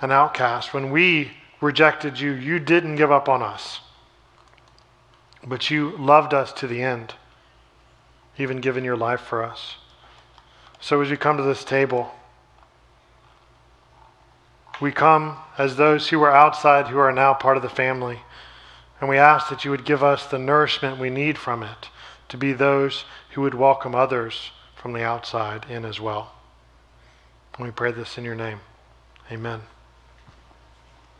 and 0.00 0.12
outcasts, 0.12 0.72
when 0.72 0.90
we 0.90 1.32
rejected 1.64 2.20
you, 2.20 2.32
you 2.32 2.58
didn't 2.58 2.96
give 2.96 3.10
up 3.10 3.28
on 3.28 3.42
us, 3.42 3.80
but 5.42 5.70
you 5.70 5.96
loved 5.96 6.34
us 6.34 6.52
to 6.52 6.66
the 6.66 6.82
end, 6.82 7.14
even 8.38 8.60
giving 8.60 8.84
your 8.84 8.96
life 8.96 9.20
for 9.20 9.42
us. 9.42 9.76
So 10.80 11.00
as 11.00 11.10
we 11.10 11.16
come 11.16 11.38
to 11.38 11.42
this 11.42 11.64
table, 11.64 12.12
we 14.80 14.92
come 14.92 15.38
as 15.56 15.76
those 15.76 16.08
who 16.08 16.22
are 16.22 16.34
outside 16.34 16.88
who 16.88 16.98
are 16.98 17.12
now 17.12 17.32
part 17.32 17.56
of 17.56 17.62
the 17.62 17.68
family. 17.68 18.20
And 19.00 19.08
we 19.08 19.18
ask 19.18 19.48
that 19.48 19.64
you 19.64 19.70
would 19.70 19.84
give 19.84 20.02
us 20.02 20.26
the 20.26 20.38
nourishment 20.38 20.98
we 20.98 21.10
need 21.10 21.38
from 21.38 21.62
it 21.62 21.88
to 22.28 22.36
be 22.36 22.52
those 22.52 23.04
who 23.30 23.42
would 23.42 23.54
welcome 23.54 23.94
others 23.94 24.50
from 24.74 24.92
the 24.92 25.02
outside 25.02 25.66
in 25.68 25.84
as 25.84 26.00
well. 26.00 26.32
And 27.56 27.66
we 27.66 27.72
pray 27.72 27.92
this 27.92 28.18
in 28.18 28.24
your 28.24 28.34
name. 28.34 28.60
Amen. 29.30 29.73